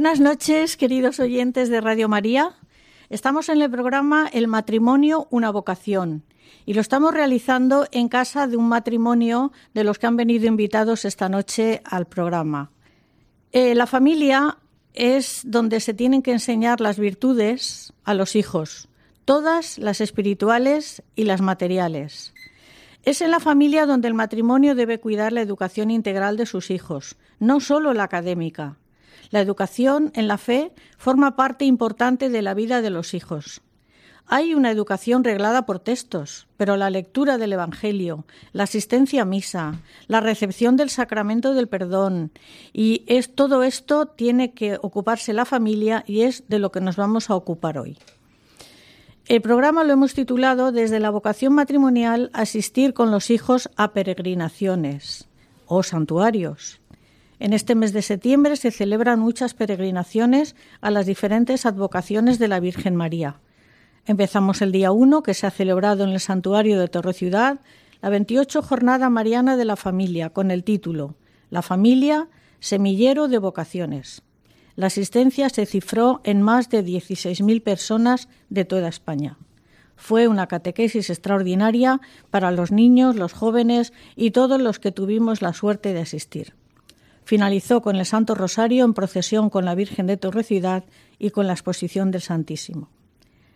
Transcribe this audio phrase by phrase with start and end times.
[0.00, 2.54] Buenas noches, queridos oyentes de Radio María.
[3.10, 6.22] Estamos en el programa El matrimonio, una vocación.
[6.64, 11.04] Y lo estamos realizando en casa de un matrimonio de los que han venido invitados
[11.04, 12.70] esta noche al programa.
[13.52, 14.56] Eh, la familia
[14.94, 18.88] es donde se tienen que enseñar las virtudes a los hijos,
[19.26, 22.32] todas las espirituales y las materiales.
[23.02, 27.16] Es en la familia donde el matrimonio debe cuidar la educación integral de sus hijos,
[27.38, 28.78] no solo la académica.
[29.30, 33.62] La educación en la fe forma parte importante de la vida de los hijos.
[34.32, 39.80] Hay una educación reglada por textos, pero la lectura del Evangelio, la asistencia a misa,
[40.06, 42.30] la recepción del sacramento del perdón,
[42.72, 46.94] y es todo esto tiene que ocuparse la familia y es de lo que nos
[46.94, 47.98] vamos a ocupar hoy.
[49.26, 55.28] El programa lo hemos titulado Desde la vocación matrimonial asistir con los hijos a peregrinaciones
[55.66, 56.80] o santuarios.
[57.40, 62.60] En este mes de septiembre se celebran muchas peregrinaciones a las diferentes advocaciones de la
[62.60, 63.40] Virgen María.
[64.04, 67.60] Empezamos el día 1, que se ha celebrado en el santuario de Torre Ciudad,
[68.02, 71.16] la 28 Jornada Mariana de la Familia, con el título
[71.48, 74.20] La familia, semillero de vocaciones.
[74.76, 79.38] La asistencia se cifró en más de 16.000 personas de toda España.
[79.96, 85.54] Fue una catequesis extraordinaria para los niños, los jóvenes y todos los que tuvimos la
[85.54, 86.59] suerte de asistir.
[87.30, 90.82] Finalizó con el Santo Rosario en procesión con la Virgen de Torrecidad
[91.16, 92.88] y con la exposición del Santísimo.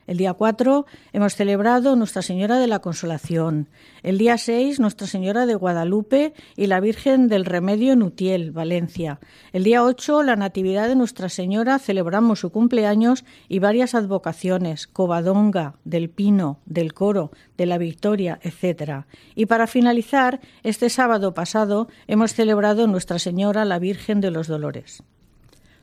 [0.06, 0.84] El día 4
[1.15, 3.69] hemos celebrado Nuestra Señora de la Consolación.
[4.03, 9.19] El día 6 Nuestra Señora de Guadalupe y la Virgen del Remedio en Utiel, Valencia.
[9.53, 15.76] El día 8 la Natividad de Nuestra Señora celebramos su cumpleaños y varias advocaciones, Covadonga,
[15.84, 19.06] del Pino, del Coro, de la Victoria, etc.
[19.34, 25.03] Y para finalizar, este sábado pasado hemos celebrado Nuestra Señora la Virgen de los Dolores.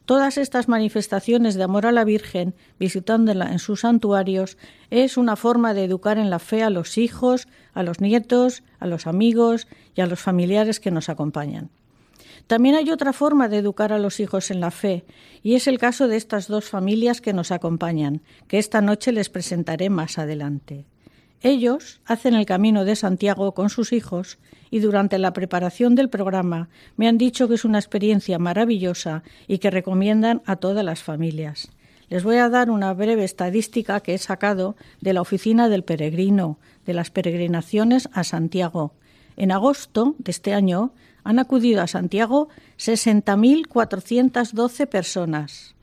[0.06, 4.58] Todas estas manifestaciones de amor a la Virgen, visitándola en sus santuarios,
[4.90, 8.88] es una forma de educar en la fe a los hijos, a los nietos, a
[8.88, 11.70] los amigos y a los familiares que nos acompañan.
[12.48, 15.06] También hay otra forma de educar a los hijos en la fe,
[15.44, 19.30] y es el caso de estas dos familias que nos acompañan, que esta noche les
[19.30, 20.86] presentaré más adelante.
[21.42, 24.38] Ellos hacen el camino de Santiago con sus hijos
[24.70, 29.58] y durante la preparación del programa me han dicho que es una experiencia maravillosa y
[29.58, 31.72] que recomiendan a todas las familias.
[32.10, 36.60] Les voy a dar una breve estadística que he sacado de la oficina del peregrino,
[36.86, 38.94] de las peregrinaciones a Santiago.
[39.36, 45.74] En agosto de este año han acudido a Santiago 60.412 personas.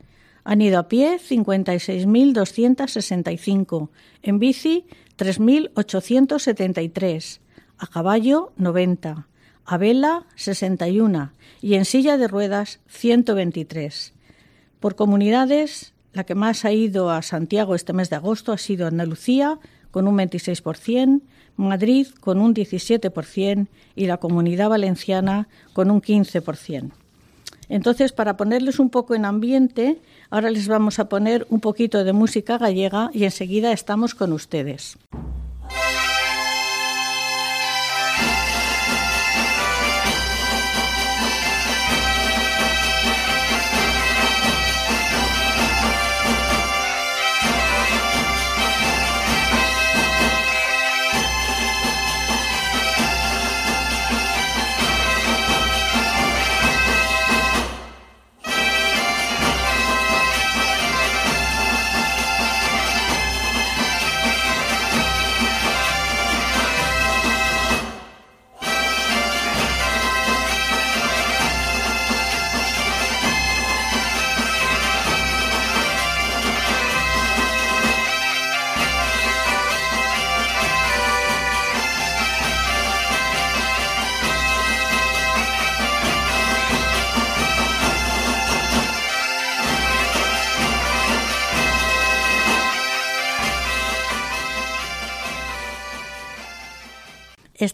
[0.45, 3.89] Han ido a pie 56.265,
[4.23, 4.85] en bici
[5.19, 7.41] 3.873,
[7.77, 9.27] a caballo 90,
[9.65, 14.15] a vela 61 y en silla de ruedas 123.
[14.79, 18.87] Por comunidades, la que más ha ido a Santiago este mes de agosto ha sido
[18.87, 19.59] Andalucía
[19.91, 21.23] con un 26%,
[21.57, 23.67] Madrid con un 17%
[23.97, 26.93] y la Comunidad Valenciana con un 15%.
[27.69, 29.99] Entonces, para ponerles un poco en ambiente,
[30.31, 34.99] ahora les vamos a poner un poquito de música gallega y enseguida estamos con ustedes.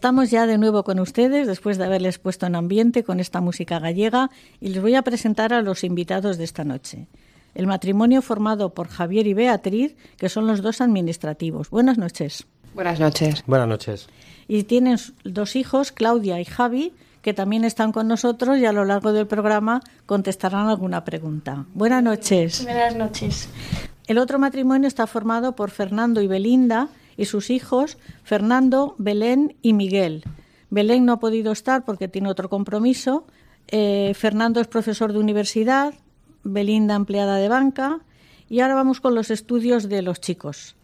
[0.04, 3.78] Estamos ya de nuevo con ustedes después de haberles puesto en ambiente con esta música
[3.78, 4.28] gallega
[4.60, 7.06] y les voy a presentar a los invitados de esta noche.
[7.54, 11.70] El matrimonio formado por Javier y Beatriz, que son los dos administrativos.
[11.70, 12.46] Buenas noches.
[12.74, 13.44] Buenas noches.
[13.46, 14.08] Buenas noches.
[14.46, 16.92] Y tienen dos hijos, Claudia y Javi,
[17.22, 21.64] que también están con nosotros y a lo largo del programa contestarán alguna pregunta.
[21.72, 22.62] Buenas noches.
[22.62, 23.48] Buenas noches.
[24.06, 29.72] El otro matrimonio está formado por Fernando y Belinda, y sus hijos Fernando, Belén y
[29.72, 30.24] Miguel.
[30.70, 33.26] Belén no ha podido estar porque tiene otro compromiso.
[33.68, 35.94] Eh, Fernando es profesor de universidad,
[36.42, 38.00] Belinda empleada de banca.
[38.48, 40.76] Y ahora vamos con los estudios de los chicos.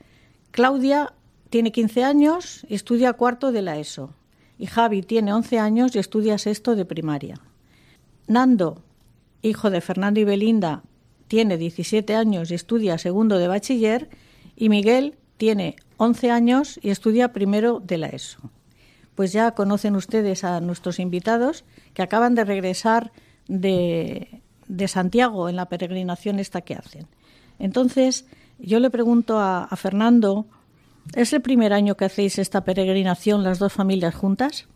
[0.50, 1.12] Claudia
[1.50, 4.15] tiene 15 años y estudia cuarto de la ESO.
[4.59, 7.41] Y Javi tiene 11 años y estudia sexto de primaria.
[8.27, 8.82] Nando,
[9.43, 10.82] hijo de Fernando y Belinda,
[11.29, 14.09] tiene 17 años y estudia segundo de bachiller.
[14.56, 18.40] Y Miguel tiene 11 años y estudia primero de la ESO.
[19.14, 21.64] Pues ya conocen ustedes a nuestros invitados
[21.94, 23.10] que acaban de regresar
[23.48, 27.06] de, de Santiago en la peregrinación esta que hacen.
[27.58, 28.26] Entonces,
[28.58, 30.44] yo le pregunto a, Fernando,
[31.14, 34.66] ¿es el primer año que hacéis esta peregrinación las dos familias juntas?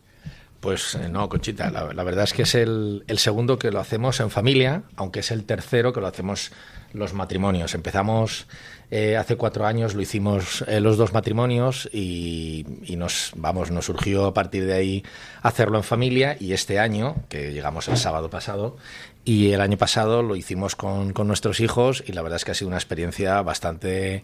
[0.61, 4.31] Pues eh, no, Conchita, la, verdad es que es el, segundo que lo hacemos en
[4.31, 6.51] familia, aunque es el tercero que lo hacemos
[6.91, 7.75] los matrimonios.
[7.75, 8.47] Empezamos
[8.91, 13.85] eh, hace cuatro años, lo hicimos eh, los dos matrimonios y, y, nos, vamos, nos
[13.85, 15.03] surgió a partir de ahí
[15.41, 18.77] hacerlo en familia y este año, que llegamos el sábado pasado,
[19.25, 22.53] y el año pasado lo hicimos con, nuestros hijos y la verdad es que ha
[22.53, 24.23] sido una experiencia bastante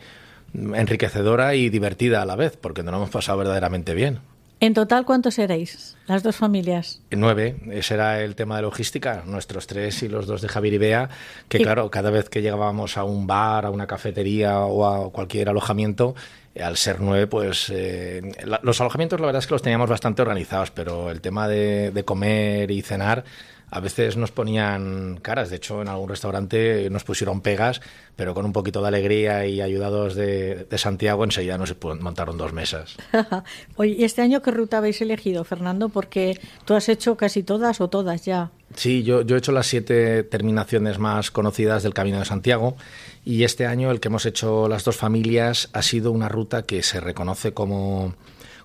[0.53, 4.19] enriquecedora y divertida a la vez, porque nos hemos pasado verdaderamente bien.
[4.63, 7.01] ¿En total cuántos erais, las dos familias?
[7.09, 10.77] Nueve, ese era el tema de logística, nuestros tres y los dos de Javier y
[10.77, 11.09] Bea,
[11.49, 11.63] que ¿Y?
[11.63, 16.13] claro, cada vez que llegábamos a un bar, a una cafetería o a cualquier alojamiento,
[16.61, 20.21] al ser nueve, pues eh, la, los alojamientos la verdad es que los teníamos bastante
[20.21, 23.23] organizados, pero el tema de, de comer y cenar
[23.71, 25.49] a veces nos ponían caras.
[25.49, 27.81] De hecho, en algún restaurante nos pusieron pegas,
[28.17, 32.51] pero con un poquito de alegría y ayudados de, de Santiago, enseguida nos montaron dos
[32.51, 32.97] mesas.
[33.77, 35.87] Oye, ¿y este año qué ruta habéis elegido, Fernando?
[35.87, 38.51] Porque tú has hecho casi todas o todas ya.
[38.75, 42.75] Sí, yo, yo he hecho las siete terminaciones más conocidas del Camino de Santiago.
[43.23, 46.83] Y este año el que hemos hecho las dos familias ha sido una ruta que
[46.83, 48.15] se reconoce como,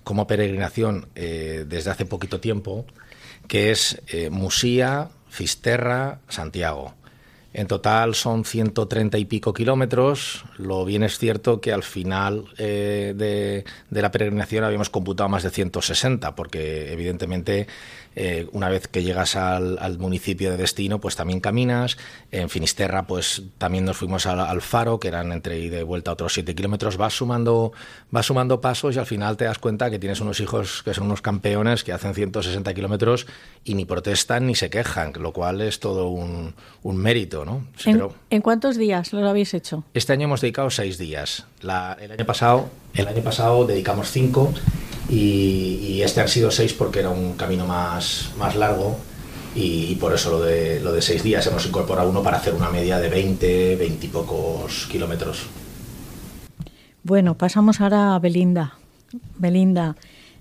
[0.03, 2.87] como peregrinación eh, desde hace poquito tiempo
[3.49, 6.95] que es eh, Musía, Fisterra, Santiago.
[7.53, 10.45] En total son 130 y pico kilómetros.
[10.59, 15.43] Lo bien es cierto que al final eh, de, de, la peregrinación habíamos computado más
[15.43, 17.67] de 160, porque evidentemente
[18.19, 21.99] eh, una vez que llegas al, al, municipio de destino, pues también caminas.
[22.33, 26.13] En Finisterra, pues también nos fuimos al, al faro, que eran entre ida y vuelta
[26.13, 26.97] otros 7 kilómetros.
[26.97, 27.73] Vas sumando,
[28.11, 31.05] vas sumando pasos y al final te das cuenta que tienes unos hijos que son
[31.05, 33.27] unos campeones que hacen 160 kilómetros
[33.65, 37.67] y ni protestan ni se quejan, lo cual es todo un, un mérito, ¿no?
[37.77, 38.15] Sí, ¿En, pero...
[38.31, 39.85] ¿En, cuántos días lo habéis hecho?
[39.93, 41.45] Este año hemos dedicado seis días.
[41.61, 44.55] La, el año pasado, el año pasado dedicamos cinco
[45.09, 48.97] y, y, este han sido seis porque era un camino más, más largo
[49.55, 52.55] y, y, por eso lo de, lo de seis días hemos incorporado uno para hacer
[52.55, 55.47] una media de 20, 20 y pocos kilómetros.
[57.03, 58.75] Bueno, pasamos ahora a Belinda.
[59.39, 59.97] Belinda,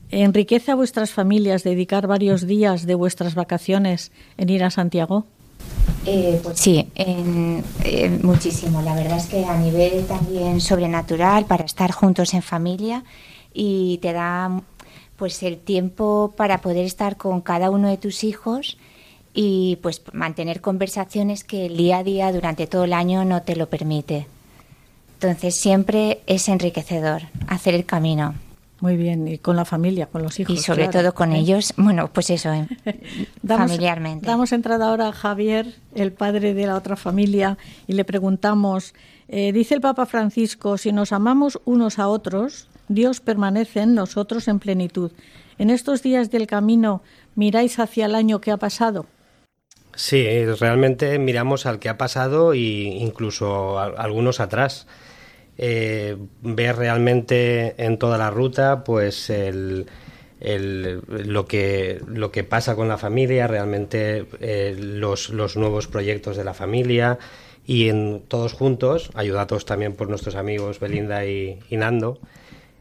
[0.10, 5.26] ¿enriquece a vuestras familias dedicar varios días de vuestras vacaciones en ir a Santiago?
[6.08, 8.82] Eh, pues sí, en, eh, muchísimo.
[8.82, 13.04] La verdad es que a nivel también sobrenatural, para estar juntos en familia,
[13.56, 14.62] y te da
[15.16, 18.78] pues el tiempo para poder estar con cada uno de tus hijos
[19.34, 23.56] y pues mantener conversaciones que el día a día durante todo el año no te
[23.56, 24.28] lo permite.
[25.16, 28.36] Entonces siempre es enriquecedor hacer el camino.
[28.82, 30.54] Muy bien, y con la familia, con los hijos.
[30.54, 31.00] Y sobre claro.
[31.00, 31.40] todo con ¿Eh?
[31.40, 32.68] ellos, bueno, pues eso, eh,
[33.42, 34.26] damos, familiarmente.
[34.28, 37.58] Damos entrada ahora a Javier, el padre de la otra familia,
[37.88, 38.94] y le preguntamos,
[39.30, 44.48] eh, dice el Papa Francisco, si nos amamos unos a otros, Dios permanece en nosotros
[44.48, 45.12] en plenitud.
[45.58, 47.02] En estos días del camino,
[47.36, 49.06] ¿miráis hacia el año que ha pasado?
[49.96, 50.26] Sí,
[50.60, 54.88] realmente miramos al que ha pasado e incluso algunos atrás.
[55.58, 59.32] Eh, ver realmente en toda la ruta pues
[60.42, 66.44] lo, que, lo que pasa con la familia, realmente eh, los, los nuevos proyectos de
[66.44, 67.20] la familia
[67.66, 72.20] y en todos juntos, ayudados también por nuestros amigos Belinda y, y Nando,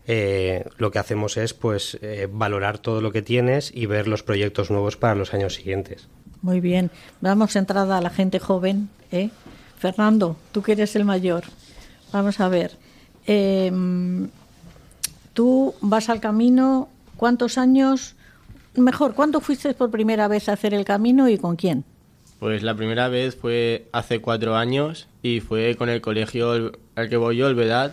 [0.06, 4.22] eh, lo que hacemos es pues eh, valorar todo lo que tienes y ver los
[4.22, 6.08] proyectos nuevos para los años siguientes.
[6.42, 8.90] Muy bien, damos entrada a la gente joven.
[9.10, 9.30] ¿eh?
[9.78, 11.44] Fernando, tú que eres el mayor,
[12.12, 12.72] vamos a ver.
[13.26, 13.72] Eh,
[15.32, 18.14] tú vas al camino, ¿cuántos años,
[18.76, 21.84] mejor, cuándo fuiste por primera vez a hacer el camino y con quién?
[22.38, 27.16] Pues la primera vez fue hace cuatro años y fue con el colegio al que
[27.16, 27.92] voy yo, el VEDAD,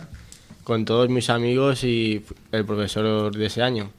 [0.64, 3.90] con todos mis amigos y el profesor de ese año.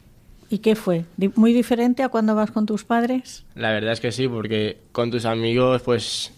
[0.50, 1.06] ¿Y qué fue?
[1.36, 3.44] ¿Muy diferente a cuando vas con tus padres?
[3.56, 6.32] La verdad es que sí, porque con tus amigos pues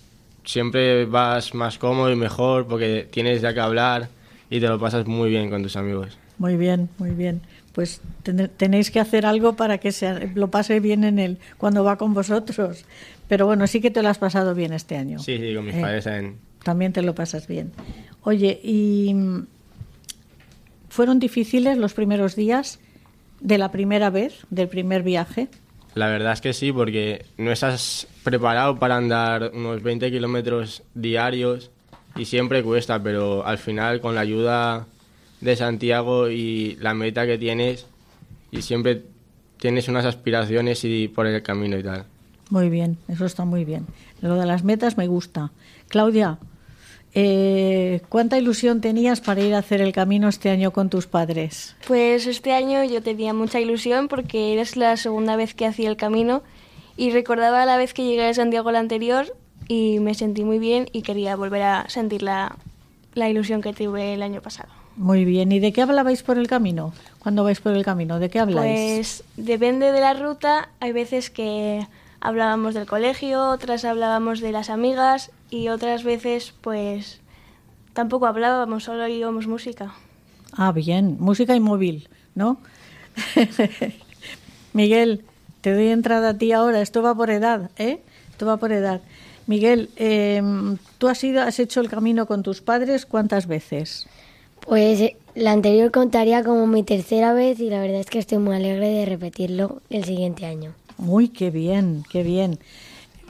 [0.46, 4.08] siempre vas más cómodo y mejor porque tienes ya que hablar
[4.50, 6.18] y te lo pasas muy bien con tus amigos.
[6.38, 7.42] Muy bien, muy bien.
[7.74, 8.02] Pues
[8.58, 12.14] tenéis que hacer algo para que se lo pase bien en él cuando va con
[12.14, 12.86] vosotros.
[13.28, 15.20] Pero bueno, sí que te lo has pasado bien este año.
[15.20, 16.38] Sí, sí, con mis eh, padres también.
[16.64, 17.72] También te lo pasas bien.
[18.24, 19.14] Oye, ¿y
[20.96, 22.80] fueron difíciles los primeros días
[23.42, 25.50] de la primera vez, del primer viaje?
[25.94, 31.70] La verdad es que sí, porque no estás preparado para andar unos 20 kilómetros diarios
[32.16, 34.88] y siempre cuesta, pero al final con la ayuda
[35.42, 37.86] de Santiago y la meta que tienes
[38.52, 39.04] y siempre
[39.60, 42.06] tienes unas aspiraciones y por el camino y tal.
[42.50, 43.86] Muy bien, eso está muy bien.
[44.22, 45.52] Lo de las metas me gusta.
[45.90, 46.38] Claudia,
[47.16, 51.76] eh, ¿cuánta ilusión tenías para ir a hacer el camino este año con tus padres?
[51.88, 55.96] Pues este año yo tenía mucha ilusión porque eres la segunda vez que hacía el
[55.96, 56.44] camino
[56.98, 59.34] y recordaba la vez que llegué a Santiago la anterior
[59.70, 62.58] y me sentí muy bien y quería volver a sentir la,
[63.14, 64.70] la ilusión que tuve el año pasado.
[64.98, 65.52] Muy bien.
[65.52, 66.94] ¿Y de qué hablabais por el camino?
[67.20, 68.20] Cuando vais por el camino?
[68.20, 69.24] ¿De qué habláis?
[69.24, 70.70] Pues depende de la ruta.
[70.80, 71.88] Hay veces que
[72.26, 77.22] hablábamos del colegio, otras hablábamos de las amigas y otras veces pues
[77.94, 79.94] tampoco hablábamos, solo oíamos música.
[80.52, 82.58] Ah, bien, música y móvil, ¿no?
[84.74, 85.24] Miguel,
[85.62, 88.00] te doy entrada a ti ahora, esto va por edad, ¿eh?
[88.32, 89.02] Esto va por edad.
[89.46, 94.08] Miguel, em, ¿tú has, ido, has hecho el camino con tus padres cuántas veces?
[94.62, 98.40] Pues eh, la anterior contaría como mi tercera vez y la verdad es que estoy
[98.40, 100.74] muy alegre de repetirlo el siguiente año.
[100.98, 102.60] Muy qué bien, qué bien.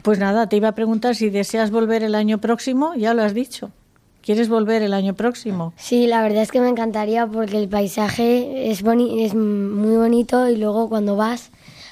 [0.01, 3.33] Pues nada, te iba a preguntar si deseas volver el año próximo, ya lo has
[3.33, 3.71] dicho.
[4.21, 5.73] ¿Quieres volver el año próximo?
[5.77, 10.57] Sí, la verdad es que me encantaría porque el paisaje es, es muy bonito y
[10.57, 11.51] luego cuando vas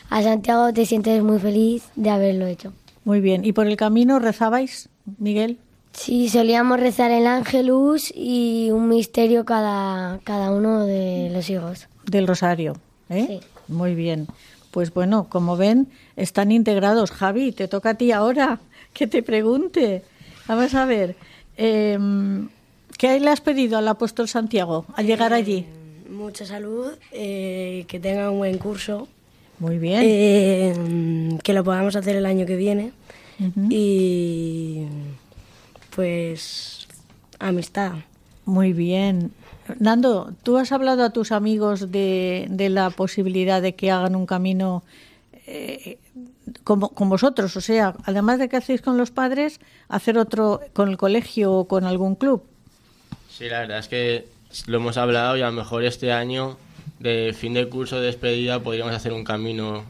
[0.09, 2.73] a Santiago te sientes muy feliz de haberlo hecho.
[3.05, 3.45] Muy bien.
[3.45, 4.89] ¿Y por el camino rezabais,
[5.19, 5.59] Miguel?
[5.93, 11.87] Sí, solíamos rezar el ángelus y un misterio cada, cada uno de los hijos.
[12.05, 12.77] Del rosario,
[13.09, 13.25] ¿eh?
[13.27, 13.39] Sí.
[13.67, 14.27] Muy bien.
[14.73, 17.11] Pues bueno, como ven, están integrados.
[17.11, 18.59] Javi, te toca a ti ahora
[18.91, 20.01] que te pregunte.
[20.47, 21.15] Vamos a ver,
[21.57, 22.49] em,
[22.97, 25.65] ¿qué le has pedido al apóstol Santiago al llegar eh, allí?
[26.09, 29.07] mucha salud, eh, que tenga un buen curso.
[29.59, 30.01] Muy bien.
[30.03, 32.93] Eh, que lo podamos hacer el año que viene.
[33.69, 34.85] Y
[35.95, 36.87] pues
[37.37, 37.93] amistad.
[38.45, 39.31] Muy bien.
[39.79, 44.83] Nando, ¿tú has hablado a tus amigos de, la posibilidad de que hagan un camino
[45.47, 45.97] eh,
[46.63, 47.55] como, con vosotros?
[47.57, 51.67] O sea, además de que hacéis con los padres, hacer otro con el colegio o
[51.67, 52.43] con algún club.
[53.29, 54.27] Sí, la verdad es que
[54.67, 56.57] lo hemos hablado y a lo mejor este año,
[56.99, 59.83] de fin de curso de despedida, podríamos hacer un camino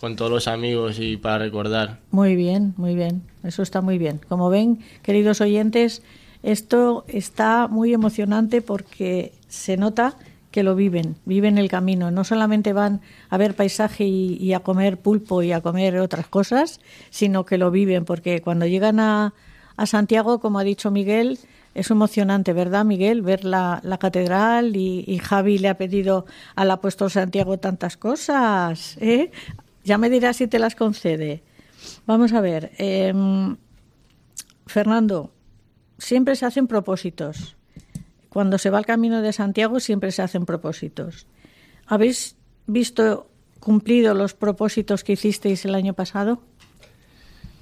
[0.00, 1.98] con todos los amigos y para recordar.
[2.10, 3.22] Muy bien, muy bien.
[3.44, 4.20] Eso está muy bien.
[4.28, 6.02] Como ven, queridos oyentes,
[6.42, 10.16] esto está muy emocionante porque se nota
[10.50, 12.10] que lo viven, viven el camino.
[12.10, 16.80] No solamente van a ver paisaje y, a comer pulpo y a comer otras cosas,
[17.10, 19.34] sino que lo viven, porque cuando llegan a,
[19.86, 21.38] Santiago, como ha dicho Miguel,
[21.74, 23.22] es emocionante, ¿verdad, Miguel?
[23.22, 28.98] Ver la, catedral y, Javi le ha pedido al apóstol Santiago tantas cosas.
[29.00, 29.30] ¿eh?
[29.84, 31.42] Ya me dirás si te las concede.
[32.06, 32.72] Vamos a ver.
[32.76, 33.56] Em,
[34.66, 35.32] Fernando,
[36.00, 37.56] siempre se hacen propósitos.
[38.28, 41.26] Cuando se va al camino de Santiago siempre se hacen propósitos.
[41.86, 43.28] ¿Habéis visto
[43.60, 46.40] cumplido los propósitos que hicisteis el año pasado?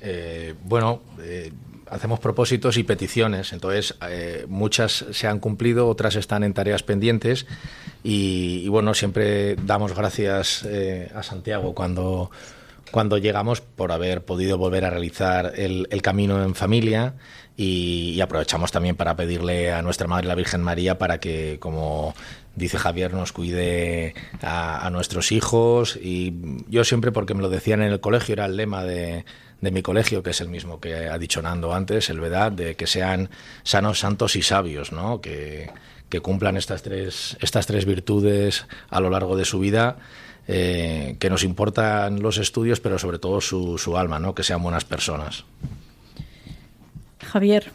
[0.01, 1.53] Eh, bueno, eh,
[1.91, 7.47] hacemos propósitos y peticiones, entonces eh, muchas se han cumplido, otras están en tareas pendientes
[8.05, 10.65] y, bueno, siempre damos gracias
[11.15, 12.31] a Santiago cuando,
[12.93, 17.15] cuando llegamos por haber podido volver a realizar el, el camino en familia
[17.61, 22.15] y, aprovechamos también para pedirle a nuestra Madre la Virgen María para que, como
[22.55, 25.99] dice Javier, nos cuide a, nuestros hijos.
[26.01, 26.35] Y
[26.69, 29.25] yo siempre, porque me lo decían en el colegio, era el lema de,
[29.61, 32.77] de mi colegio, que es el mismo que ha dicho Nando antes, el verdad, de
[32.77, 33.29] que sean
[33.65, 35.21] sanos, santos y sabios, ¿no?
[35.21, 35.69] Que,
[36.09, 39.97] que cumplan estas tres, estas tres virtudes a lo largo de su vida.
[40.51, 44.35] Eh, que nos importan los estudios, pero sobre todo su, su alma, ¿no?
[44.35, 45.45] que sean buenas personas.
[47.29, 47.71] Javier,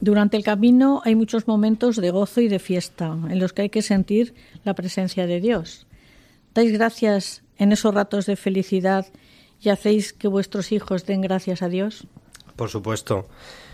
[0.00, 3.68] durante el camino hay muchos momentos de gozo y de fiesta en los que hay
[3.68, 5.86] que sentir la presencia de Dios.
[6.54, 9.06] ¿Dais gracias en esos ratos de felicidad
[9.60, 12.06] y hacéis que vuestros hijos den gracias a Dios?
[12.56, 13.28] Por supuesto.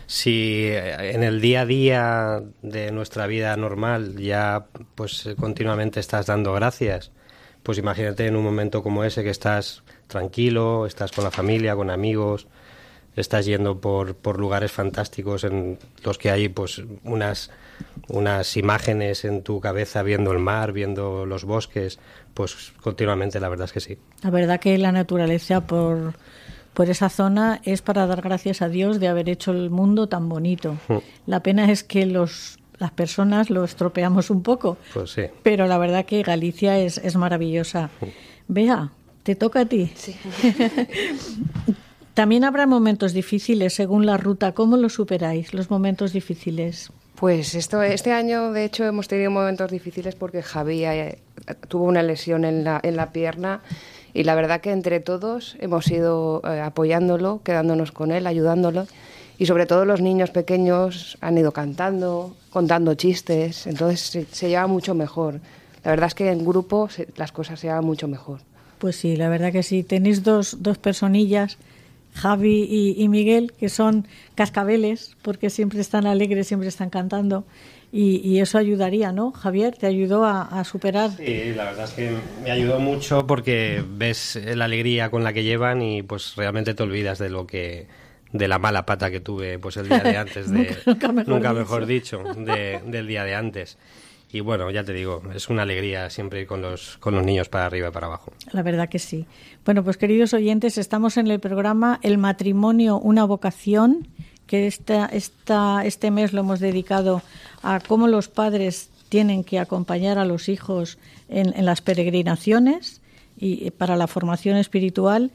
[0.06, 6.26] Si eh, en el día a día de nuestra vida normal ya pues continuamente estás
[6.26, 7.12] dando gracias,
[7.62, 11.90] pues imagínate en un momento como ese que estás tranquilo, estás con la familia, con
[11.90, 12.49] amigos,
[13.19, 17.51] estás yendo por, por lugares fantásticos en los que hay pues unas
[18.09, 21.99] unas imágenes en tu cabeza viendo el mar, viendo los bosques,
[22.35, 23.99] pues continuamente la verdad es que sí.
[24.23, 26.15] La verdad que la naturaleza por,
[26.75, 30.29] por esa zona es para dar gracias a Dios de haber hecho el mundo tan
[30.29, 30.77] bonito.
[30.89, 30.97] Mm.
[31.27, 34.77] La pena es que los las personas lo estropeamos un poco.
[34.95, 35.23] Pues sí.
[35.43, 37.91] Pero la verdad que Galicia es, es maravillosa.
[38.47, 38.93] Vea,
[39.25, 39.91] te toca a ti.
[39.97, 40.15] Sí.
[42.19, 44.51] También habrá momentos difíciles según la ruta.
[44.51, 46.91] ¿Cómo lo superáis, los momentos difíciles?
[47.15, 51.21] Pues esto, este año, de hecho, hemos tenido momentos difíciles porque Javi eh,
[51.69, 53.61] tuvo una lesión en la, en la pierna
[54.15, 58.89] y la verdad que entre todos hemos ido eh, apoyándolo, quedándonos con él, ayudándolo
[59.39, 64.93] y sobre todo los niños pequeños han ido cantando, contando chistes, entonces se, lleva mucho
[64.93, 65.35] mejor.
[65.85, 68.41] La verdad es que en grupo las cosas se llevan mucho mejor.
[68.79, 69.85] Pues sí, la verdad que sí.
[69.85, 71.59] Tenéis dos, dos personillas
[72.19, 77.45] Javi y, Miguel, que son cascabeles, porque siempre están alegres, siempre están cantando.
[77.91, 79.33] Y, eso ayudaría, ¿no?
[79.33, 81.11] Javier, ¿te ayudó a, superar?
[81.17, 85.43] Sí, la verdad es que me ayudó mucho porque ves la alegría con la que
[85.43, 87.87] llevan y pues realmente te olvidas de lo que
[88.31, 90.76] de la mala pata que tuve pues el día de antes de
[91.26, 93.78] nunca, mejor, dicho, del día de antes
[94.30, 97.49] y bueno, ya te digo, es una alegría siempre ir con los, con los niños
[97.49, 98.32] para arriba y para abajo.
[98.52, 99.25] La verdad que sí.
[99.64, 104.08] Bueno, pues queridos oyentes, estamos en el programa El matrimonio, una vocación,
[104.47, 107.23] que esta, esta, este mes lo hemos dedicado
[107.62, 113.00] a cómo los padres tienen que acompañar a los hijos en, las peregrinaciones
[113.38, 115.30] y para la formación espiritual.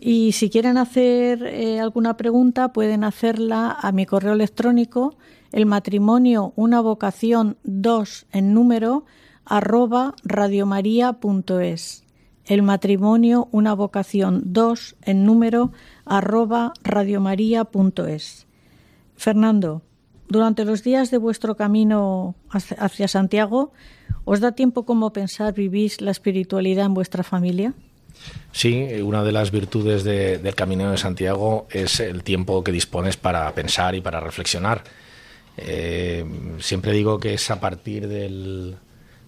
[0.00, 5.16] Y si quieren hacer eh, alguna pregunta, pueden hacerla a mi correo electrónico
[5.52, 9.04] el matrimonio, una vocación 2 en número,
[9.44, 12.04] arroba radiomaria.es.
[12.44, 15.72] El matrimonio, una vocación 2 en número,
[16.04, 18.46] arroba radiomaria.es.
[19.14, 19.82] Fernando,
[20.28, 23.72] durante los días de vuestro camino hacia Santiago,
[24.24, 27.74] ¿os da tiempo como pensar vivís la espiritualidad en vuestra familia?
[28.52, 33.52] Sí, una de las virtudes del Camino de Santiago es el tiempo que dispones para
[33.54, 34.84] pensar y para reflexionar.
[35.56, 36.24] Eh,
[36.60, 38.76] siempre digo que es a partir del,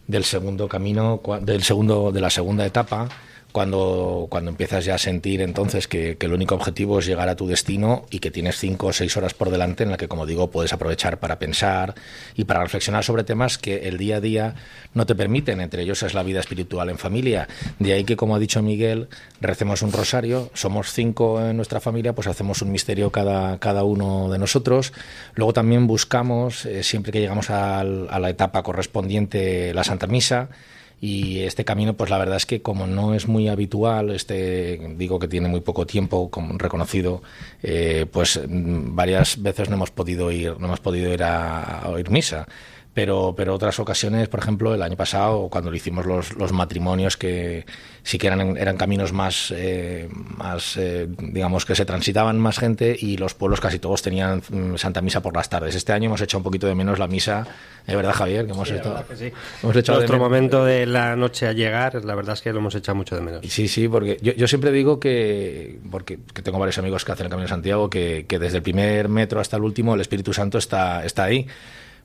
[0.07, 3.09] del segundo camino, del segundo, de la segunda etapa,
[3.55, 7.47] cuando, cuando empiezas ya a sentir entonces que, el único objetivo es llegar a tu
[7.47, 10.51] destino y que tienes cinco o seis horas por delante en la que, como digo,
[10.51, 11.95] puedes aprovechar para pensar
[12.35, 14.57] y para reflexionar sobre temas que el día a día
[14.93, 15.61] no te permiten.
[15.61, 17.47] Entre ellos es la vida espiritual en familia.
[17.79, 19.07] De ahí que, como ha dicho Miguel,
[19.41, 20.51] recemos un rosario.
[20.55, 24.93] Somos cinco en nuestra familia, pues hacemos un misterio cada, cada uno de nosotros.
[25.37, 30.49] Luego también buscamos, eh, siempre que llegamos a la etapa correspondiente, la Santa Misa
[31.05, 35.19] y este camino pues la verdad es que como no es muy habitual este digo
[35.19, 37.23] que tiene muy poco tiempo como reconocido
[37.63, 42.09] eh, pues mm, varias veces no hemos podido ir no hemos podido ir a oír
[42.09, 42.47] misa
[42.95, 47.17] pero, pero otras ocasiones, por ejemplo, el año pasado, cuando lo hicimos los, los matrimonios,
[47.17, 47.67] que
[48.05, 52.97] sí que eran, eran caminos más, eh, más eh, digamos, que se transitaban más gente
[52.99, 55.75] y los pueblos casi todos tenían mm, Santa Misa por las tardes.
[55.75, 57.49] Este año hemos hecho un poquito de menos la misa,
[57.85, 58.47] ¿es verdad, Javier?
[58.47, 58.97] Que hemos, hecho,
[59.63, 62.77] hemos hecho Nuestro momento de la noche a llegar, la verdad es que lo hemos
[62.77, 63.45] echado mucho de menos.
[63.49, 67.27] Sí, sí, porque yo, yo siempre digo que, porque que tengo varios amigos que hacen
[67.27, 70.33] el Camino de Santiago, que, que desde el primer metro hasta el último el Espíritu
[70.33, 71.49] Santo está, está ahí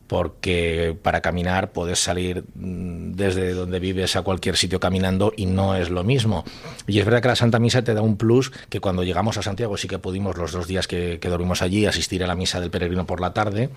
[0.09, 5.75] porque para caminar puedes salir mm, desde donde vives a cualquier sitio caminando y no
[5.75, 6.43] es lo mismo.
[6.87, 9.43] Y es verdad que la Santa Misa te da un plus que cuando llegamos a
[9.43, 12.71] Santiago sí que pudimos los dos días que, dormimos allí asistir a la misa del
[12.71, 13.69] peregrino por la tarde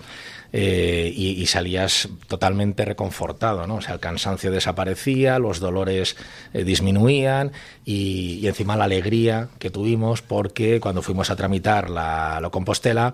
[0.55, 3.75] eh, y, salías totalmente reconfortado, ¿no?
[3.75, 6.17] O sea, el cansancio desaparecía, los dolores
[6.55, 7.53] eh, disminuían
[7.85, 13.13] y, encima la alegría que tuvimos porque cuando fuimos a tramitar la, la Compostela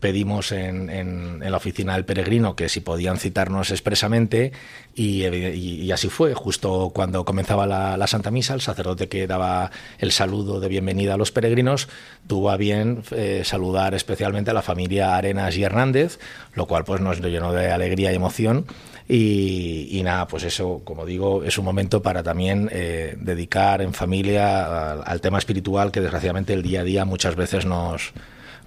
[0.00, 4.52] pedimos en, en, la oficina del peregrino que si podían citarnos expresamente
[4.94, 6.34] y, así fue.
[6.34, 11.16] Justo cuando comenzaba la, Santa Misa, el sacerdote que daba el saludo de bienvenida a
[11.16, 11.88] los peregrinos
[12.26, 16.18] tuvo a bien eh, saludar especialmente a la familia Arenas y Hernández,
[16.54, 18.66] lo cual pues nos llenó de alegría y emoción.
[19.10, 24.92] Y, nada, pues eso, como digo, es un momento para también eh, dedicar en familia
[24.92, 28.12] al tema espiritual que desgraciadamente el día a día muchas veces nos,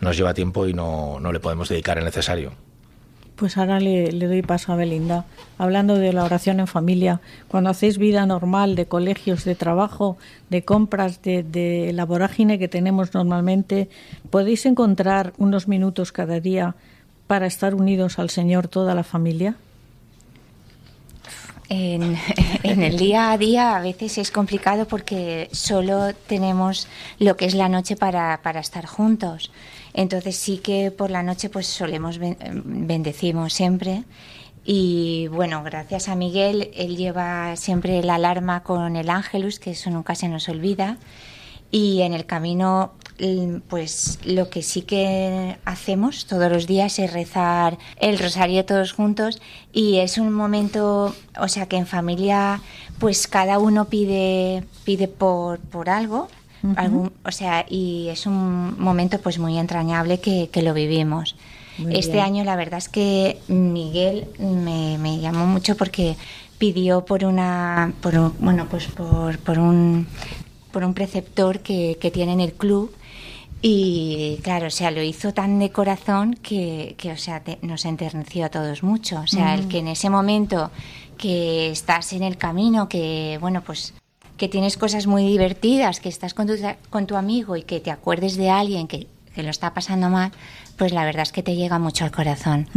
[0.02, 2.52] nos lleva tiempo y no, no le podemos dedicar el necesario.
[3.36, 5.26] Pues ahora le, doy paso a Belinda.
[5.58, 10.18] Hablando de la oración en familia, cuando hacéis vida normal de colegios, de trabajo,
[10.50, 13.90] de compras, de, de la vorágine que tenemos normalmente,
[14.30, 16.76] ¿podéis encontrar unos minutos cada día
[17.26, 19.56] para estar unidos al Señor toda la familia?
[21.74, 22.18] En,
[22.64, 26.86] el día a día a veces es complicado porque solo tenemos
[27.18, 29.52] lo que es la noche para, para estar juntos.
[29.94, 34.04] Entonces sí que por la noche pues solemos bendecimos siempre.
[34.64, 39.90] Y bueno, gracias a Miguel, él lleva siempre la alarma con el ángelus, que eso
[39.90, 40.98] nunca se nos olvida.
[41.72, 42.92] Y en el camino,
[43.70, 49.42] pues lo que sí que hacemos todos los días es rezar el rosario todos juntos.
[49.72, 52.62] Y es un momento, o sea que en familia,
[53.00, 56.28] pues cada uno pide, pide por, por algo
[56.64, 61.36] o sea, y es un momento pues muy entrañable que, lo vivimos.
[61.90, 66.16] este año la verdad es que Miguel me, llamó mucho porque
[66.58, 70.08] pidió por una, por, bueno, pues por, por un
[70.72, 72.96] por un preceptor que, que tiene en el club
[73.62, 78.46] y claro, o sea, lo hizo tan de corazón que, que o sea, nos enterneció
[78.46, 79.20] a todos mucho.
[79.20, 80.72] O sea, el que en ese momento
[81.18, 83.94] que estás en el camino, que bueno, pues
[84.42, 86.56] que tienes cosas muy divertidas, que estás con tu,
[86.90, 90.32] con tu amigo y que te acuerdes de alguien que, lo está pasando mal,
[90.78, 92.68] pues la verdad es que te llega mucho al corazón.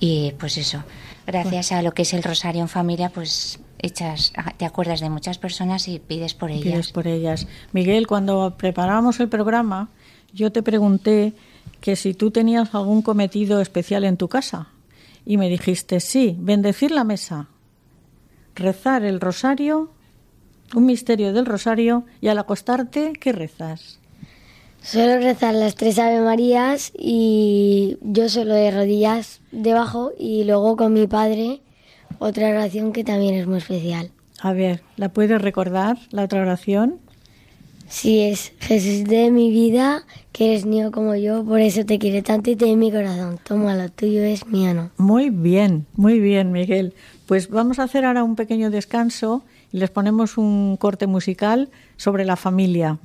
[0.00, 0.82] Y pues eso,
[1.26, 5.10] gracias a lo que es el Rosario en Familia, pues echas, ah, te acuerdas de
[5.10, 6.64] muchas personas y pides por ellas.
[6.64, 7.46] Pides por ellas.
[7.72, 9.90] Miguel, cuando preparábamos el programa,
[10.32, 11.34] yo te pregunté
[11.82, 14.68] que si tú tenías algún cometido especial en tu casa.
[15.26, 17.48] Y me dijiste, sí, bendecir la mesa,
[18.54, 19.90] rezar el rosario
[20.74, 23.98] un misterio del rosario y al acostarte, ¿qué rezas?
[24.82, 30.94] Suelo rezar las tres Ave Marías y yo solo de rodillas debajo y luego con
[30.94, 31.60] mi padre
[32.18, 34.10] otra oración que también es muy especial.
[34.40, 36.98] A ver, ¿la puedes recordar, la otra oración?
[37.88, 42.22] Sí, es Jesús de mi vida, que eres mío como yo, por eso te quiere
[42.22, 43.38] tanto y te mi corazón.
[43.42, 44.90] Toma, lo tuyo es mío.
[44.96, 46.94] Muy bien, muy bien, Miguel.
[47.26, 52.36] Pues vamos a hacer ahora un pequeño descanso les ponemos un corte musical sobre la
[52.36, 52.98] familia.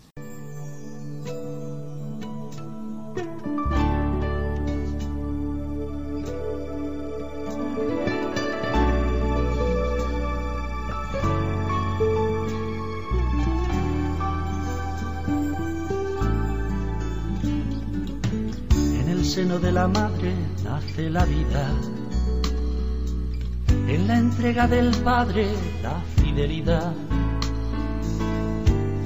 [19.00, 21.70] En el seno de la madre nace la vida
[23.88, 25.48] en la entrega del Padre
[25.84, 26.94] la fidelidad.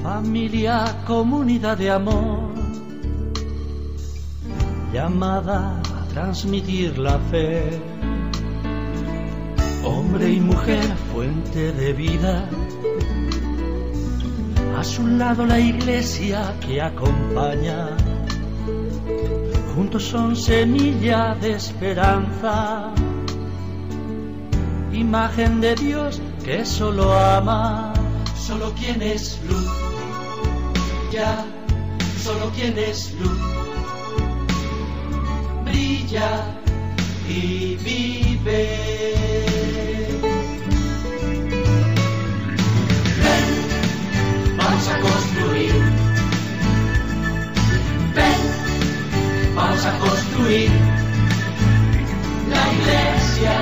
[0.02, 2.52] Familia, comunidad de amor,
[4.92, 7.70] llamada a transmitir la fe.
[9.84, 12.48] Hombre y mujer, fuente de vida.
[14.76, 17.90] A su lado la iglesia que acompaña.
[19.74, 22.92] Juntos son semilla de esperanza
[24.92, 27.92] imagen de Dios que solo ama.
[28.36, 29.70] Solo quien es luz,
[31.12, 31.44] ya,
[32.22, 33.38] solo quien es luz,
[35.64, 36.58] brilla
[37.28, 38.66] y vive.
[43.22, 45.74] Ven, vamos a construir.
[48.16, 50.70] Ven, vamos a construir
[52.50, 53.54] la iglesia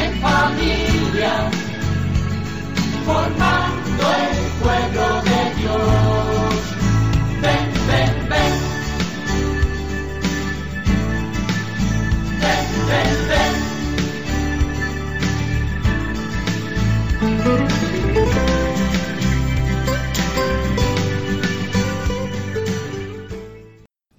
[0.00, 1.03] en familia,
[3.04, 4.33] formando el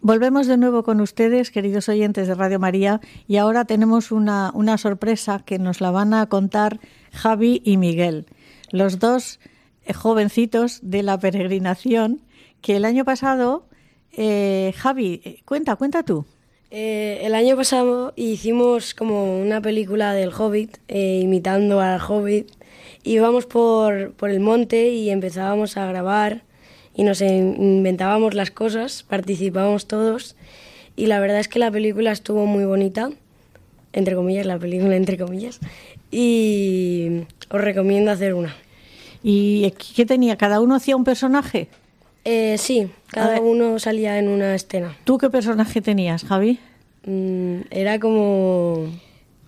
[0.08, 4.78] Volvemos de nuevo con ustedes, queridos oyentes de Radio María, y ahora tenemos una, una
[4.78, 6.80] sorpresa que nos la van a contar
[7.12, 8.28] Javi y Miguel,
[8.70, 9.40] los dos
[9.84, 12.22] eh, jovencitos de la peregrinación
[12.62, 13.66] que el año pasado,
[14.12, 16.24] eh, Javi, eh, cuenta, cuenta tú.
[16.70, 22.52] el año pasado hicimos como una película del Hobbit, imitando al Hobbit.
[23.04, 26.44] Íbamos por, por el monte y empezábamos a grabar
[26.96, 30.36] y nos inventábamos las cosas, participábamos todos
[30.96, 33.10] y la verdad es que la película estuvo muy bonita,
[33.94, 35.60] entre comillas, la película entre comillas,
[36.12, 38.56] y os recomiendo hacer una.
[39.24, 40.38] ¿Y qué tenía?
[40.38, 41.68] ¿Cada uno hacía un personaje?
[42.26, 44.96] Eh, sí, cada uno salía en una escena.
[45.04, 46.60] ¿Tú qué personaje tenías, Javi?
[47.06, 48.88] Mm, era como...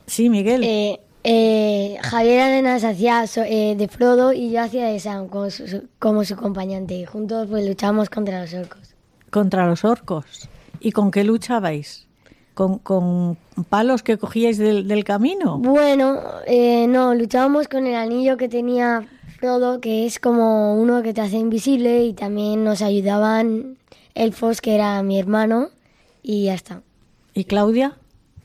[0.06, 0.64] Sí, Miguel.
[0.64, 5.50] Eh, eh, Javier Arenas hacía so- eh, de Frodo y yo hacía de Sam como
[5.50, 6.94] su, su- como su acompañante.
[6.96, 8.96] Y juntos pues luchábamos contra los orcos.
[9.30, 10.48] Contra los orcos.
[10.80, 12.08] ¿Y con qué luchabais?
[12.54, 13.38] ¿Con, con
[13.70, 15.58] palos que cogíais del, del camino?
[15.60, 19.06] Bueno, eh, no, luchábamos con el anillo que tenía
[19.38, 23.78] Frodo, que es como uno que te hace invisible y también nos ayudaban
[24.16, 25.70] elfos, que era mi hermano,
[26.24, 26.82] y ya está.
[27.36, 27.98] ¿Y Claudia?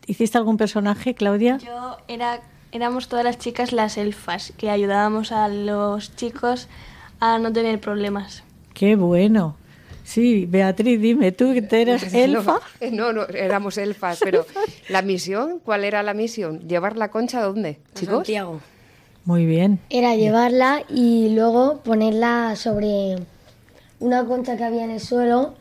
[0.06, 1.56] ¿Hiciste algún personaje, Claudia?
[1.58, 2.40] Yo era,
[2.72, 6.68] éramos todas las chicas las elfas, que ayudábamos a los chicos
[7.20, 8.42] a no tener problemas.
[8.74, 9.56] Qué bueno.
[10.04, 12.60] Sí, Beatriz, dime, ¿tú que eres elfa?
[12.90, 14.46] No, no, éramos elfas, pero
[14.88, 16.60] la misión, ¿cuál era la misión?
[16.66, 18.16] ¿Llevar la concha a dónde, chicos?
[18.16, 18.60] Santiago.
[19.24, 19.78] Muy bien.
[19.88, 23.16] Era llevarla y luego ponerla sobre
[24.00, 25.54] una concha que había en el suelo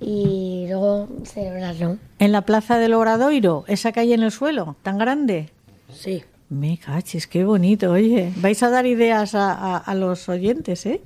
[0.00, 1.98] y luego celebrarlo.
[2.18, 5.50] En la plaza del Obradoiro, esa calle en el suelo, tan grande.
[5.92, 6.24] Sí.
[6.50, 8.32] Me cachis, qué bonito, oye.
[8.36, 11.02] Vais a dar ideas a, los oyentes, ¿eh?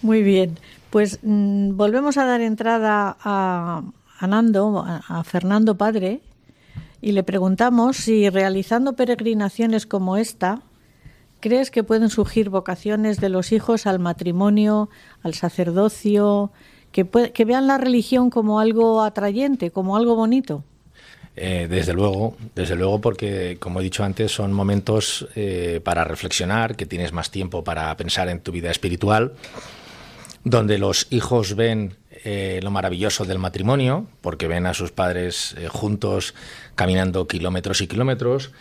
[0.00, 0.58] Muy bien.
[0.88, 3.82] Pues mm, volvemos a dar entrada a,
[4.26, 6.22] Nando, a, Fernando Padre,
[7.02, 10.62] y le preguntamos si realizando peregrinaciones como esta,
[11.40, 14.88] ¿crees que pueden surgir vocaciones de los hijos al matrimonio,
[15.22, 16.50] al sacerdocio,
[16.92, 20.64] que, que vean la religión como algo atrayente, como algo bonito?
[21.38, 26.76] Eh, desde luego, desde luego, porque como he dicho antes, son momentos eh, para reflexionar,
[26.76, 29.34] que tienes más tiempo para pensar en tu vida espiritual,
[30.44, 36.34] donde los hijos ven eh, lo maravilloso del matrimonio, porque ven a sus padres juntos
[36.74, 38.52] caminando kilómetros y kilómetros.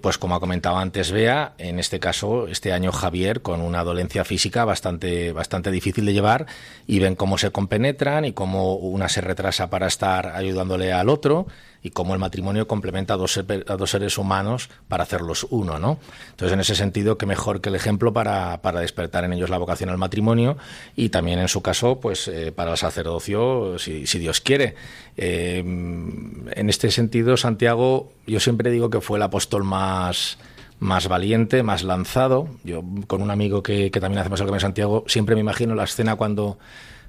[0.00, 4.24] Pues como ha comentado antes Bea, en este caso, este año Javier con una dolencia
[4.24, 6.46] física bastante, bastante difícil de llevar
[6.86, 11.48] y ven cómo se compenetran y cómo una se retrasa para estar ayudándole al otro
[11.82, 15.98] y cómo el matrimonio complementa a dos, a dos seres humanos para hacerlos uno, ¿no?
[16.30, 19.58] Entonces, en ese sentido, qué mejor que el ejemplo para, para despertar en ellos la
[19.58, 20.56] vocación al matrimonio
[20.96, 24.76] y también, en su caso, pues eh, para el sacerdocio, si, si Dios quiere.
[25.16, 30.38] Eh, en este sentido, Santiago, yo siempre digo que fue el apóstol más
[30.78, 32.48] más valiente, más lanzado.
[32.64, 35.84] Yo con un amigo que, que también hacemos el Camino Santiago, siempre me imagino la
[35.84, 36.58] escena cuando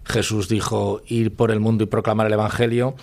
[0.06, 2.96] Jesús dijo ir por el mundo y proclamar el Evangelio.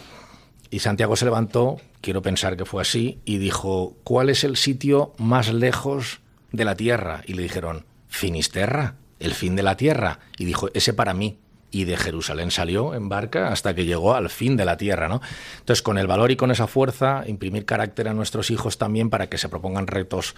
[0.71, 5.13] Y Santiago se levantó, quiero pensar que fue así, y dijo, ¿cuál es el sitio
[5.19, 6.21] más lejos
[6.53, 7.23] de la tierra?
[7.27, 10.21] Y le dijeron, Finisterra, el fin de la tierra.
[10.39, 11.39] Y dijo, ese para mí.
[11.73, 15.21] Y de Jerusalén salió en barca hasta que llegó al fin de la tierra, ¿no?
[15.61, 19.29] Entonces, con el valor y con esa fuerza, imprimir carácter a nuestros hijos también para
[19.29, 20.35] que se propongan retos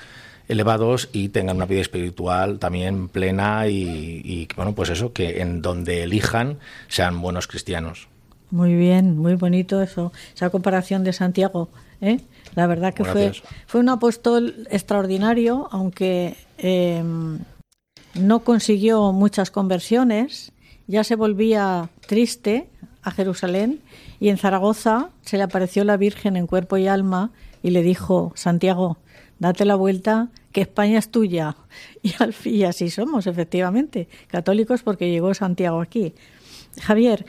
[0.48, 5.62] elevados y tengan una vida espiritual también plena y, y, bueno, pues eso, que en
[5.62, 8.08] donde elijan sean buenos cristianos.
[8.52, 11.70] Muy bien, muy bonito eso, esa comparación de Santiago.
[12.02, 12.20] ¿eh?
[12.54, 13.48] La verdad que fue, Gracias.
[13.66, 17.02] fue un apóstol extraordinario, aunque eh,
[18.12, 20.52] no consiguió muchas conversiones,
[20.86, 22.68] ya se volvía triste
[23.00, 23.80] a Jerusalén
[24.20, 27.30] y en Zaragoza se le apareció la Virgen en cuerpo y alma
[27.62, 28.98] y le dijo, Santiago,
[29.38, 31.56] date la vuelta, que España es tuya.
[32.02, 36.14] Y, al y así somos, efectivamente, católicos porque llegó Santiago aquí.
[36.80, 37.24] Javier,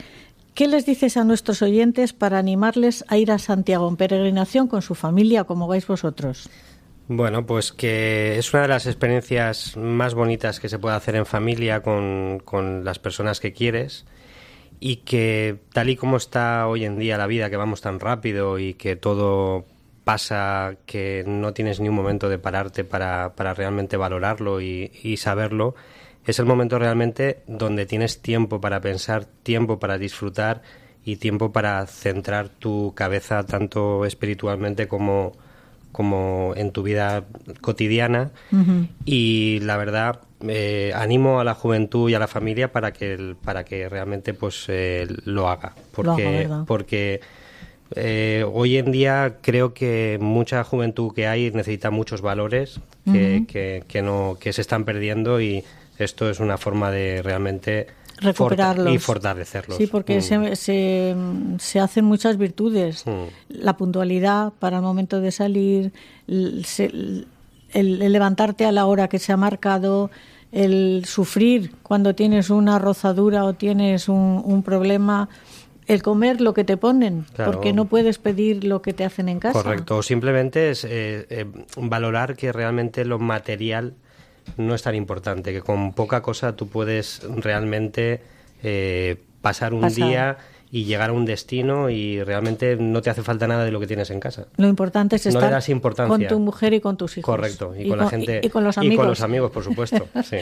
[0.54, 4.82] ¿qué les dices a nuestros oyentes para animarles a ir a Santiago en peregrinación con
[4.82, 6.48] su familia, como vais vosotros?
[7.06, 11.26] Bueno, pues que es una de las experiencias más bonitas que se puede hacer en
[11.26, 14.06] familia con, con las personas que quieres
[14.80, 18.58] y que tal y como está hoy en día la vida, que vamos tan rápido
[18.58, 19.66] y que todo
[20.04, 25.16] pasa, que no tienes ni un momento de pararte para, para realmente valorarlo y, y
[25.16, 25.74] saberlo,
[26.26, 30.62] es el momento realmente donde tienes tiempo para pensar, tiempo para disfrutar
[31.04, 35.32] y tiempo para centrar tu cabeza tanto espiritualmente como,
[35.92, 37.24] como en tu vida
[37.60, 38.30] cotidiana.
[39.04, 43.64] Y la verdad eh, animo a la juventud y a la familia para que para
[43.64, 45.74] que realmente pues eh, lo haga.
[45.94, 47.20] Porque porque
[47.94, 53.84] eh, hoy en día creo que mucha juventud que hay necesita muchos valores que, que,
[53.86, 55.64] que no que se están perdiendo y
[55.98, 57.86] esto es una forma de realmente
[58.18, 58.94] Recuperarlos.
[58.94, 60.22] y fortalecerlos Sí, porque Mm.
[60.22, 61.16] se, se,
[61.58, 63.04] se hacen muchas virtudes.
[63.06, 63.24] Mm.
[63.48, 65.92] La puntualidad para el momento de salir,
[66.28, 67.26] el, se- el-
[67.72, 70.10] el levantarte a la hora que se ha marcado,
[70.52, 75.28] el sufrir cuando tienes una rozadura o tienes un, un problema,
[75.88, 77.50] el comer lo que te ponen, Claro.
[77.50, 79.60] porque no puedes pedir lo que te hacen en casa.
[79.60, 83.94] Correcto, o simplemente es eh, eh, valorar que realmente lo material
[84.56, 88.20] no es tan importante, que con poca cosa tú puedes realmente
[88.62, 90.08] eh, pasar un Pasar.
[90.08, 90.38] día
[90.70, 93.86] y llegar a un destino y realmente no te hace falta nada de lo que
[93.86, 94.46] tienes en casa.
[94.56, 96.28] Lo importante es No le estar das importancia.
[96.28, 97.32] con tu mujer y con tus hijos.
[97.32, 98.94] Correcto, y, con, la gente y, con los amigos.
[98.94, 100.08] y con los amigos, por supuesto.
[100.24, 100.38] sí.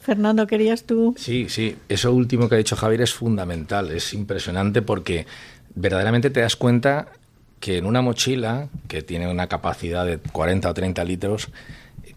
[0.00, 1.14] Fernando, ¿querías tú?
[1.16, 5.26] Sí, sí, eso último que ha dicho Javier es fundamental, es impresionante porque
[5.76, 7.06] verdaderamente te das cuenta
[7.60, 11.50] que en una mochila que tiene una capacidad de 40 o 30 litros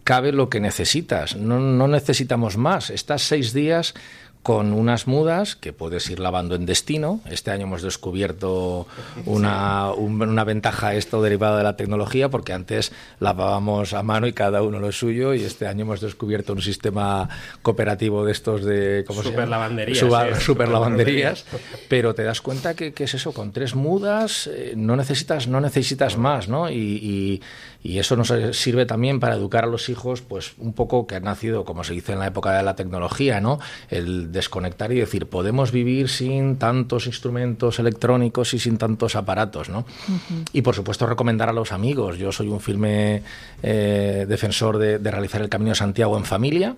[0.04, 2.90] cabe lo que necesitas, no, no necesitamos más.
[2.90, 3.94] Estás seis días
[4.42, 7.20] con unas mudas que puedes ir lavando en destino.
[7.30, 8.88] Este año hemos descubierto
[9.24, 14.32] una, un- una ventaja esto derivada de la tecnología, porque antes lavábamos a mano y
[14.32, 17.28] cada uno lo suyo, y este año hemos descubierto un sistema
[17.62, 19.42] cooperativo de estos de ¿cómo se llama?
[19.42, 21.44] Superlavanderías, Suba- sí, superlavanderías.
[21.88, 25.60] Pero te das cuenta que, que es eso, con tres mudas eh, no necesitas, no
[25.60, 26.68] necesitas más, ¿no?
[26.68, 27.42] Y, y-
[27.82, 31.24] y eso nos sirve también para educar a los hijos, pues un poco que han
[31.24, 33.58] nacido, como se dice en la época de la tecnología, ¿no?
[33.90, 39.84] El desconectar y decir, podemos vivir sin tantos instrumentos electrónicos y sin tantos aparatos, ¿no?
[40.52, 42.18] Y por supuesto recomendar a los amigos.
[42.18, 43.22] Yo soy un firme
[43.62, 46.76] eh, defensor de, de realizar el Camino de Santiago en familia.